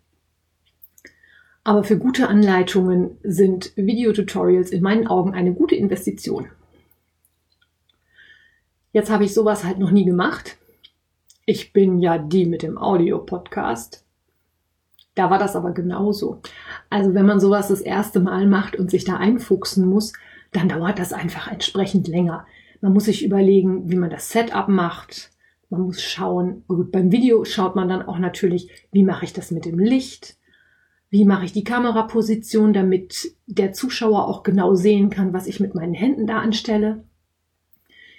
Aber 1.63 1.84
für 1.84 1.98
gute 1.98 2.28
Anleitungen 2.28 3.18
sind 3.24 3.72
Videotutorials 3.76 4.70
in 4.70 4.84
meinen 4.84 5.08
Augen 5.08 5.34
eine 5.34 5.54
gute 5.54 5.76
Investition. 5.76 6.48
Jetzt 8.91 9.10
habe 9.10 9.24
ich 9.26 9.34
sowas 9.34 9.63
halt 9.63 9.80
noch 9.80 9.91
nie 9.91 10.06
gemacht. 10.06 10.58
Ich 11.48 11.74
bin 11.74 12.00
ja 12.00 12.18
die 12.18 12.48
mit 12.48 12.64
dem 12.64 12.76
Audio-Podcast. 12.76 14.04
Da 15.14 15.30
war 15.30 15.38
das 15.38 15.56
aber 15.56 15.74
genauso. 15.74 16.42
Also 16.90 17.14
wenn 17.14 17.28
man 17.28 17.40
sowas 17.40 17.68
das 17.68 17.82
erste 17.82 18.20
Mal 18.20 18.48
macht 18.48 18.76
und 18.76 18.90
sich 18.90 19.06
da 19.06 19.18
einfuchsen 19.18 19.88
muss, 19.88 20.14
dann 20.54 20.70
dauert 20.70 20.98
das 20.98 21.14
einfach 21.14 21.52
entsprechend 21.52 22.08
länger. 22.08 22.48
Man 22.82 22.94
muss 22.94 23.06
sich 23.06 23.24
überlegen, 23.24 23.92
wie 23.92 23.96
man 23.96 24.10
das 24.10 24.32
Setup 24.32 24.68
macht. 24.70 25.30
Man 25.70 25.82
muss 25.82 26.02
schauen, 26.02 26.64
gut, 26.68 26.92
beim 26.92 27.12
Video 27.12 27.46
schaut 27.46 27.76
man 27.76 27.90
dann 27.90 28.02
auch 28.02 28.18
natürlich, 28.18 28.72
wie 28.92 29.04
mache 29.04 29.26
ich 29.26 29.34
das 29.34 29.52
mit 29.52 29.66
dem 29.66 29.78
Licht? 29.78 30.38
Wie 31.12 31.26
mache 31.26 31.46
ich 31.46 31.54
die 31.54 31.64
Kameraposition, 31.64 32.74
damit 32.74 33.36
der 33.46 33.72
Zuschauer 33.72 34.28
auch 34.28 34.42
genau 34.42 34.74
sehen 34.74 35.12
kann, 35.12 35.32
was 35.32 35.46
ich 35.46 35.60
mit 35.60 35.76
meinen 35.76 35.94
Händen 35.94 36.26
da 36.26 36.40
anstelle? 36.40 37.04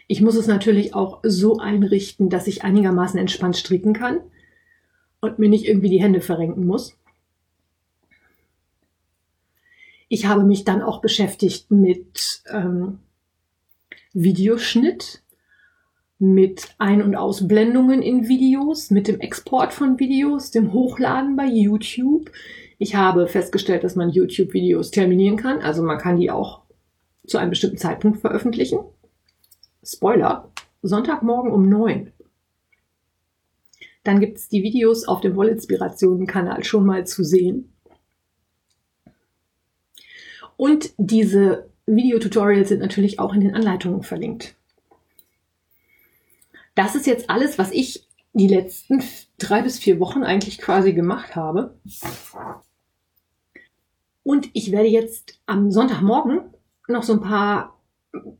Ich 0.06 0.20
muss 0.20 0.36
es 0.36 0.46
natürlich 0.46 0.94
auch 0.94 1.20
so 1.22 1.58
einrichten, 1.58 2.28
dass 2.28 2.46
ich 2.46 2.62
einigermaßen 2.62 3.18
entspannt 3.18 3.56
stricken 3.56 3.92
kann 3.92 4.20
und 5.20 5.38
mir 5.38 5.48
nicht 5.48 5.66
irgendwie 5.66 5.88
die 5.88 6.00
Hände 6.00 6.20
verrenken 6.20 6.66
muss. 6.66 6.96
Ich 10.08 10.26
habe 10.26 10.44
mich 10.44 10.64
dann 10.64 10.82
auch 10.82 11.00
beschäftigt 11.00 11.70
mit 11.72 12.42
ähm, 12.52 13.00
Videoschnitt, 14.12 15.22
mit 16.18 16.74
Ein- 16.78 17.02
und 17.02 17.16
Ausblendungen 17.16 18.00
in 18.02 18.28
Videos, 18.28 18.90
mit 18.90 19.08
dem 19.08 19.20
Export 19.20 19.72
von 19.72 19.98
Videos, 19.98 20.52
dem 20.52 20.72
Hochladen 20.72 21.36
bei 21.36 21.46
YouTube. 21.46 22.30
Ich 22.78 22.94
habe 22.94 23.26
festgestellt, 23.26 23.82
dass 23.82 23.96
man 23.96 24.10
YouTube-Videos 24.10 24.92
terminieren 24.92 25.36
kann, 25.36 25.58
also 25.58 25.82
man 25.82 25.98
kann 25.98 26.16
die 26.16 26.30
auch 26.30 26.62
zu 27.26 27.38
einem 27.38 27.50
bestimmten 27.50 27.78
Zeitpunkt 27.78 28.20
veröffentlichen. 28.20 28.78
Spoiler, 29.86 30.50
Sonntagmorgen 30.82 31.52
um 31.52 31.68
neun. 31.68 32.12
Dann 34.02 34.20
gibt 34.20 34.38
es 34.38 34.48
die 34.48 34.62
Videos 34.62 35.06
auf 35.06 35.20
dem 35.20 35.36
Wollinspirationen-Kanal 35.36 36.64
schon 36.64 36.84
mal 36.84 37.06
zu 37.06 37.24
sehen. 37.24 37.72
Und 40.56 40.92
diese 40.96 41.70
Videotutorials 41.86 42.68
sind 42.68 42.80
natürlich 42.80 43.18
auch 43.18 43.32
in 43.32 43.40
den 43.40 43.54
Anleitungen 43.54 44.02
verlinkt. 44.02 44.56
Das 46.74 46.94
ist 46.94 47.06
jetzt 47.06 47.30
alles, 47.30 47.58
was 47.58 47.70
ich 47.70 48.06
die 48.32 48.48
letzten 48.48 49.02
drei 49.38 49.62
bis 49.62 49.78
vier 49.78 49.98
Wochen 49.98 50.24
eigentlich 50.24 50.58
quasi 50.58 50.92
gemacht 50.92 51.36
habe. 51.36 51.78
Und 54.22 54.50
ich 54.52 54.72
werde 54.72 54.88
jetzt 54.88 55.40
am 55.46 55.70
Sonntagmorgen 55.70 56.52
noch 56.88 57.02
so 57.02 57.14
ein 57.14 57.20
paar 57.20 57.75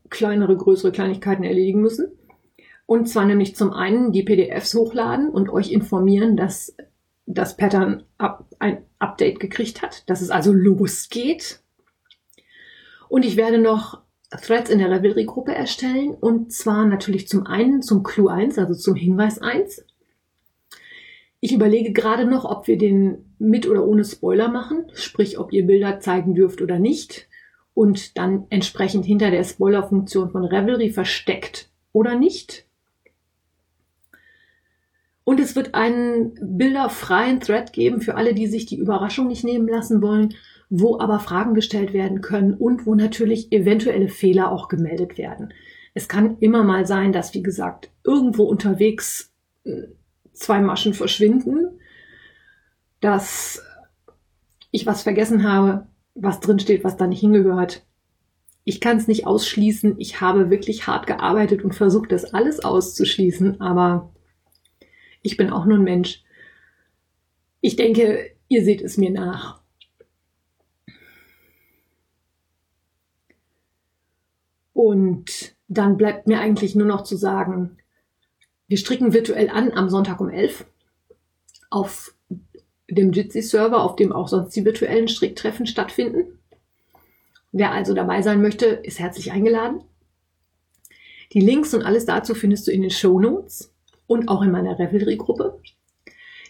kleinere, 0.09 0.55
größere 0.55 0.91
Kleinigkeiten 0.91 1.43
erledigen 1.43 1.81
müssen. 1.81 2.07
Und 2.85 3.09
zwar 3.09 3.25
nämlich 3.25 3.55
zum 3.55 3.73
einen 3.73 4.11
die 4.11 4.23
PDFs 4.23 4.73
hochladen 4.73 5.29
und 5.29 5.49
euch 5.49 5.71
informieren, 5.71 6.37
dass 6.37 6.75
das 7.25 7.57
Pattern 7.57 8.03
ein 8.59 8.83
Update 8.99 9.39
gekriegt 9.39 9.81
hat, 9.81 10.09
dass 10.09 10.21
es 10.21 10.29
also 10.29 10.53
losgeht. 10.53 11.59
Und 13.09 13.25
ich 13.25 13.35
werde 13.35 13.57
noch 13.57 14.01
Threads 14.31 14.69
in 14.69 14.79
der 14.79 14.89
Revelry-Gruppe 14.89 15.53
erstellen 15.53 16.11
und 16.11 16.51
zwar 16.51 16.85
natürlich 16.85 17.27
zum 17.27 17.45
einen 17.45 17.81
zum 17.81 18.03
Clue 18.03 18.31
1, 18.31 18.57
also 18.57 18.73
zum 18.73 18.95
Hinweis 18.95 19.39
1. 19.39 19.85
Ich 21.39 21.53
überlege 21.53 21.93
gerade 21.93 22.25
noch, 22.25 22.45
ob 22.45 22.67
wir 22.67 22.77
den 22.77 23.35
mit 23.37 23.67
oder 23.67 23.85
ohne 23.85 24.03
Spoiler 24.03 24.49
machen, 24.49 24.85
sprich, 24.93 25.37
ob 25.37 25.53
ihr 25.53 25.65
Bilder 25.65 25.99
zeigen 25.99 26.33
dürft 26.33 26.61
oder 26.61 26.79
nicht 26.79 27.26
und 27.77 28.17
dann 28.17 28.45
entsprechend 28.49 29.05
hinter 29.05 29.31
der 29.31 29.43
Spoiler-Funktion 29.43 30.31
von 30.31 30.43
Revelry 30.43 30.89
versteckt 30.89 31.69
oder 31.93 32.15
nicht. 32.17 32.65
Und 35.23 35.39
es 35.39 35.55
wird 35.55 35.75
einen 35.75 36.37
bilderfreien 36.41 37.39
Thread 37.39 37.73
geben 37.73 38.01
für 38.01 38.15
alle, 38.15 38.33
die 38.33 38.47
sich 38.47 38.65
die 38.65 38.77
Überraschung 38.77 39.27
nicht 39.27 39.43
nehmen 39.43 39.67
lassen 39.67 40.01
wollen 40.01 40.33
wo 40.69 40.99
aber 40.99 41.19
Fragen 41.19 41.53
gestellt 41.53 41.93
werden 41.93 42.21
können 42.21 42.53
und 42.53 42.85
wo 42.85 42.95
natürlich 42.95 43.51
eventuelle 43.51 44.09
Fehler 44.09 44.51
auch 44.51 44.67
gemeldet 44.67 45.17
werden. 45.17 45.53
Es 45.93 46.07
kann 46.07 46.37
immer 46.39 46.63
mal 46.63 46.85
sein, 46.85 47.13
dass, 47.13 47.33
wie 47.33 47.41
gesagt, 47.41 47.89
irgendwo 48.03 48.43
unterwegs 48.43 49.33
äh, 49.63 49.83
zwei 50.33 50.61
Maschen 50.61 50.93
verschwinden, 50.93 51.79
dass 52.99 53.63
ich 54.71 54.85
was 54.85 55.03
vergessen 55.03 55.49
habe, 55.49 55.87
was 56.19 56.39
drin 56.39 56.59
steht, 56.59 56.83
was 56.83 56.97
da 56.97 57.07
nicht 57.07 57.19
hingehört. 57.19 57.85
Ich 58.63 58.81
kann 58.81 58.97
es 58.97 59.07
nicht 59.07 59.25
ausschließen. 59.25 59.95
Ich 59.99 60.19
habe 60.19 60.49
wirklich 60.49 60.87
hart 60.87 61.07
gearbeitet 61.07 61.63
und 61.63 61.73
versucht, 61.73 62.11
das 62.11 62.33
alles 62.33 62.59
auszuschließen, 62.63 63.61
aber 63.61 64.11
ich 65.21 65.37
bin 65.37 65.49
auch 65.49 65.65
nur 65.65 65.77
ein 65.77 65.83
Mensch. 65.83 66.23
Ich 67.61 67.75
denke, 67.75 68.31
ihr 68.49 68.63
seht 68.63 68.81
es 68.81 68.97
mir 68.97 69.11
nach. 69.11 69.61
Und 74.73 75.55
dann 75.67 75.97
bleibt 75.97 76.27
mir 76.27 76.39
eigentlich 76.39 76.75
nur 76.75 76.87
noch 76.87 77.03
zu 77.03 77.15
sagen, 77.15 77.77
wir 78.67 78.77
stricken 78.77 79.13
virtuell 79.13 79.49
an 79.49 79.71
am 79.71 79.89
Sonntag 79.89 80.19
um 80.19 80.29
11 80.29 80.65
auf 81.69 82.13
dem 82.89 83.11
Jitsi-Server, 83.11 83.81
auf 83.81 83.95
dem 83.95 84.11
auch 84.11 84.27
sonst 84.27 84.55
die 84.55 84.65
virtuellen 84.65 85.07
Stricktreffen 85.07 85.67
stattfinden. 85.67 86.39
Wer 87.51 87.71
also 87.71 87.93
dabei 87.93 88.21
sein 88.21 88.41
möchte, 88.41 88.65
ist 88.65 88.99
herzlich 88.99 89.31
eingeladen. 89.31 89.81
Die 91.33 91.41
Links 91.41 91.73
und 91.73 91.83
alles 91.83 92.05
dazu 92.05 92.33
findest 92.35 92.67
du 92.67 92.71
in 92.71 92.81
den 92.81 92.91
Show 92.91 93.19
Notes 93.19 93.73
und 94.05 94.29
auch 94.29 94.41
in 94.41 94.51
meiner 94.51 94.79
Revelry-Gruppe. 94.79 95.59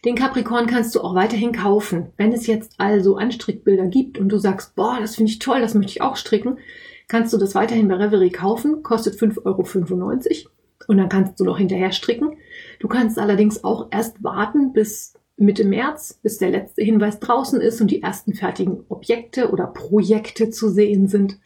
Den 0.06 0.16
Capricorn 0.16 0.68
kannst 0.68 0.94
du 0.94 1.02
auch 1.02 1.16
weiterhin 1.16 1.52
kaufen. 1.52 2.14
Wenn 2.18 2.32
es 2.32 2.46
jetzt 2.46 2.74
also 2.78 3.18
Anstrickbilder 3.18 3.88
gibt 3.88 4.20
und 4.20 4.30
du 4.30 4.38
sagst, 4.38 4.76
boah, 4.76 4.98
das 5.00 5.16
finde 5.16 5.32
ich 5.32 5.40
toll, 5.40 5.60
das 5.60 5.74
möchte 5.74 5.92
ich 5.92 6.02
auch 6.02 6.16
stricken, 6.16 6.60
kannst 7.08 7.34
du 7.34 7.38
das 7.38 7.56
weiterhin 7.56 7.88
bei 7.88 7.96
Reverie 7.96 8.30
kaufen, 8.30 8.84
kostet 8.84 9.16
5,95 9.16 9.46
Euro 9.46 10.52
und 10.88 10.98
dann 10.98 11.10
kannst 11.10 11.40
du 11.40 11.44
noch 11.44 11.58
hinterher 11.58 11.92
stricken. 11.92 12.38
Du 12.80 12.88
kannst 12.88 13.18
allerdings 13.18 13.64
auch 13.64 13.88
erst 13.92 14.24
warten 14.24 14.72
bis 14.72 15.14
Mitte 15.38 15.66
März, 15.66 16.20
bis 16.24 16.40
der 16.40 16.50
letzte 16.50 16.84
Hinweis 16.84 17.20
draußen 17.20 17.62
ist 17.62 17.80
und 17.80 17.92
die 17.92 18.02
ersten 18.02 18.34
fertigen 18.34 18.84
Objekte 18.90 19.52
oder 19.52 19.68
Projekte 19.68 20.50
zu 20.50 20.70
sehen 20.70 21.08
sind. 21.08 21.38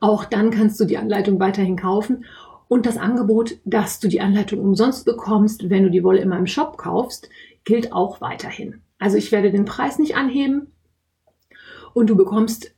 Auch 0.00 0.24
dann 0.24 0.50
kannst 0.50 0.78
du 0.78 0.84
die 0.84 0.96
Anleitung 0.96 1.40
weiterhin 1.40 1.76
kaufen 1.76 2.24
und 2.68 2.86
das 2.86 2.96
Angebot, 2.96 3.58
dass 3.64 3.98
du 3.98 4.08
die 4.08 4.20
Anleitung 4.20 4.60
umsonst 4.60 5.04
bekommst, 5.04 5.70
wenn 5.70 5.82
du 5.82 5.90
die 5.90 6.04
Wolle 6.04 6.20
in 6.20 6.28
meinem 6.28 6.46
Shop 6.46 6.78
kaufst, 6.78 7.28
gilt 7.64 7.92
auch 7.92 8.20
weiterhin. 8.20 8.80
Also 8.98 9.16
ich 9.16 9.32
werde 9.32 9.50
den 9.50 9.64
Preis 9.64 9.98
nicht 9.98 10.16
anheben 10.16 10.68
und 11.94 12.08
du 12.08 12.16
bekommst 12.16 12.74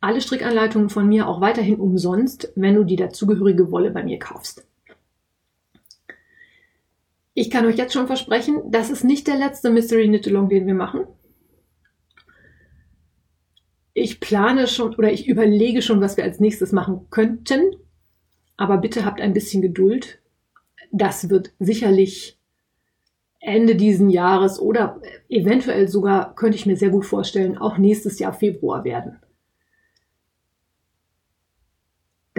alle 0.00 0.20
Strickanleitungen 0.20 0.90
von 0.90 1.08
mir 1.08 1.26
auch 1.26 1.40
weiterhin 1.40 1.80
umsonst, 1.80 2.52
wenn 2.54 2.74
du 2.74 2.84
die 2.84 2.96
dazugehörige 2.96 3.72
Wolle 3.72 3.90
bei 3.90 4.04
mir 4.04 4.18
kaufst. 4.18 4.67
Ich 7.40 7.50
kann 7.50 7.66
euch 7.66 7.76
jetzt 7.76 7.92
schon 7.92 8.08
versprechen, 8.08 8.62
das 8.68 8.90
ist 8.90 9.04
nicht 9.04 9.28
der 9.28 9.38
letzte 9.38 9.70
Mystery 9.70 10.08
Knit-Along, 10.08 10.48
den 10.48 10.66
wir 10.66 10.74
machen. 10.74 11.06
Ich 13.94 14.18
plane 14.18 14.66
schon 14.66 14.92
oder 14.96 15.12
ich 15.12 15.28
überlege 15.28 15.80
schon, 15.80 16.00
was 16.00 16.16
wir 16.16 16.24
als 16.24 16.40
nächstes 16.40 16.72
machen 16.72 17.06
könnten. 17.10 17.76
Aber 18.56 18.78
bitte 18.78 19.04
habt 19.04 19.20
ein 19.20 19.34
bisschen 19.34 19.62
Geduld. 19.62 20.20
Das 20.90 21.30
wird 21.30 21.52
sicherlich 21.60 22.40
Ende 23.38 23.76
diesen 23.76 24.10
Jahres 24.10 24.58
oder 24.58 25.00
eventuell 25.28 25.86
sogar, 25.86 26.34
könnte 26.34 26.56
ich 26.56 26.66
mir 26.66 26.76
sehr 26.76 26.90
gut 26.90 27.06
vorstellen, 27.06 27.56
auch 27.56 27.78
nächstes 27.78 28.18
Jahr 28.18 28.32
Februar 28.32 28.82
werden. 28.82 29.20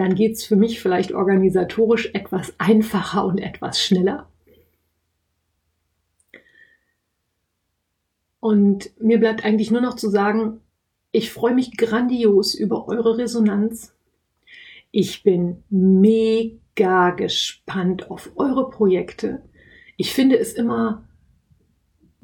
dann 0.00 0.14
geht 0.14 0.36
es 0.36 0.46
für 0.46 0.56
mich 0.56 0.80
vielleicht 0.80 1.12
organisatorisch 1.12 2.08
etwas 2.14 2.54
einfacher 2.56 3.26
und 3.26 3.36
etwas 3.38 3.82
schneller. 3.82 4.30
Und 8.40 8.90
mir 9.00 9.20
bleibt 9.20 9.44
eigentlich 9.44 9.70
nur 9.70 9.82
noch 9.82 9.94
zu 9.94 10.08
sagen, 10.08 10.60
Ich 11.12 11.32
freue 11.32 11.54
mich 11.54 11.76
grandios 11.76 12.54
über 12.54 12.86
eure 12.86 13.18
Resonanz. 13.18 13.94
Ich 14.92 15.24
bin 15.24 15.64
mega 15.68 17.10
gespannt 17.10 18.10
auf 18.10 18.30
eure 18.36 18.70
Projekte. 18.70 19.42
Ich 19.96 20.14
finde 20.14 20.38
es 20.38 20.52
immer 20.52 21.04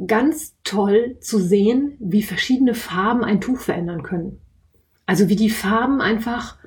ganz 0.07 0.57
toll 0.63 1.17
zu 1.21 1.39
sehen, 1.39 1.97
wie 1.99 2.23
verschiedene 2.23 2.75
Farben 2.75 3.25
ein 3.25 3.41
Tuch 3.41 3.59
verändern 3.59 4.03
können. 4.03 4.41
Also 5.05 5.29
wie 5.29 5.37
die 5.37 5.51
Farben 5.51 6.01
einfach 6.01 6.59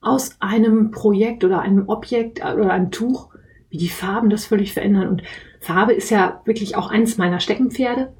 aus 0.00 0.36
einem 0.40 0.90
Projekt 0.90 1.44
oder 1.44 1.60
einem 1.60 1.88
Objekt 1.88 2.40
oder 2.40 2.72
einem 2.72 2.90
Tuch, 2.90 3.32
wie 3.68 3.78
die 3.78 3.88
Farben 3.88 4.30
das 4.30 4.46
völlig 4.46 4.72
verändern. 4.72 5.08
Und 5.08 5.22
Farbe 5.60 5.92
ist 5.92 6.10
ja 6.10 6.42
wirklich 6.44 6.76
auch 6.76 6.90
eines 6.90 7.18
meiner 7.18 7.38
Steckenpferde. 7.38 8.12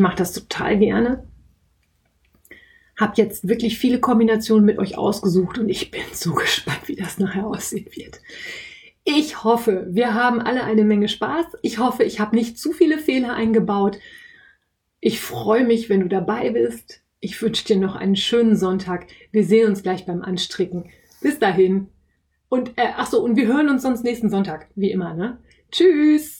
Mache 0.00 0.16
das 0.16 0.32
total 0.32 0.78
gerne. 0.78 1.26
Hab 2.96 3.16
jetzt 3.16 3.48
wirklich 3.48 3.78
viele 3.78 3.98
Kombinationen 3.98 4.66
mit 4.66 4.78
euch 4.78 4.98
ausgesucht 4.98 5.58
und 5.58 5.68
ich 5.68 5.90
bin 5.90 6.02
so 6.12 6.34
gespannt, 6.34 6.86
wie 6.86 6.96
das 6.96 7.18
nachher 7.18 7.46
aussehen 7.46 7.88
wird. 7.92 8.20
Ich 9.04 9.42
hoffe, 9.42 9.86
wir 9.90 10.14
haben 10.14 10.40
alle 10.40 10.62
eine 10.64 10.84
Menge 10.84 11.08
Spaß. 11.08 11.46
Ich 11.62 11.78
hoffe, 11.78 12.04
ich 12.04 12.20
habe 12.20 12.36
nicht 12.36 12.58
zu 12.58 12.72
viele 12.72 12.98
Fehler 12.98 13.34
eingebaut. 13.34 13.98
Ich 15.00 15.20
freue 15.20 15.64
mich, 15.64 15.88
wenn 15.88 16.00
du 16.00 16.08
dabei 16.08 16.50
bist. 16.50 17.00
Ich 17.20 17.40
wünsche 17.40 17.64
dir 17.64 17.76
noch 17.76 17.96
einen 17.96 18.16
schönen 18.16 18.56
Sonntag. 18.56 19.06
Wir 19.32 19.44
sehen 19.44 19.68
uns 19.68 19.82
gleich 19.82 20.04
beim 20.04 20.22
Anstricken. 20.22 20.90
Bis 21.22 21.38
dahin. 21.38 21.88
Und 22.48 22.70
äh, 22.76 22.92
ach 22.96 23.06
so, 23.06 23.22
und 23.22 23.36
wir 23.36 23.46
hören 23.46 23.70
uns 23.70 23.82
sonst 23.82 24.04
nächsten 24.04 24.28
Sonntag, 24.28 24.68
wie 24.74 24.90
immer, 24.90 25.14
ne? 25.14 25.38
Tschüss. 25.70 26.39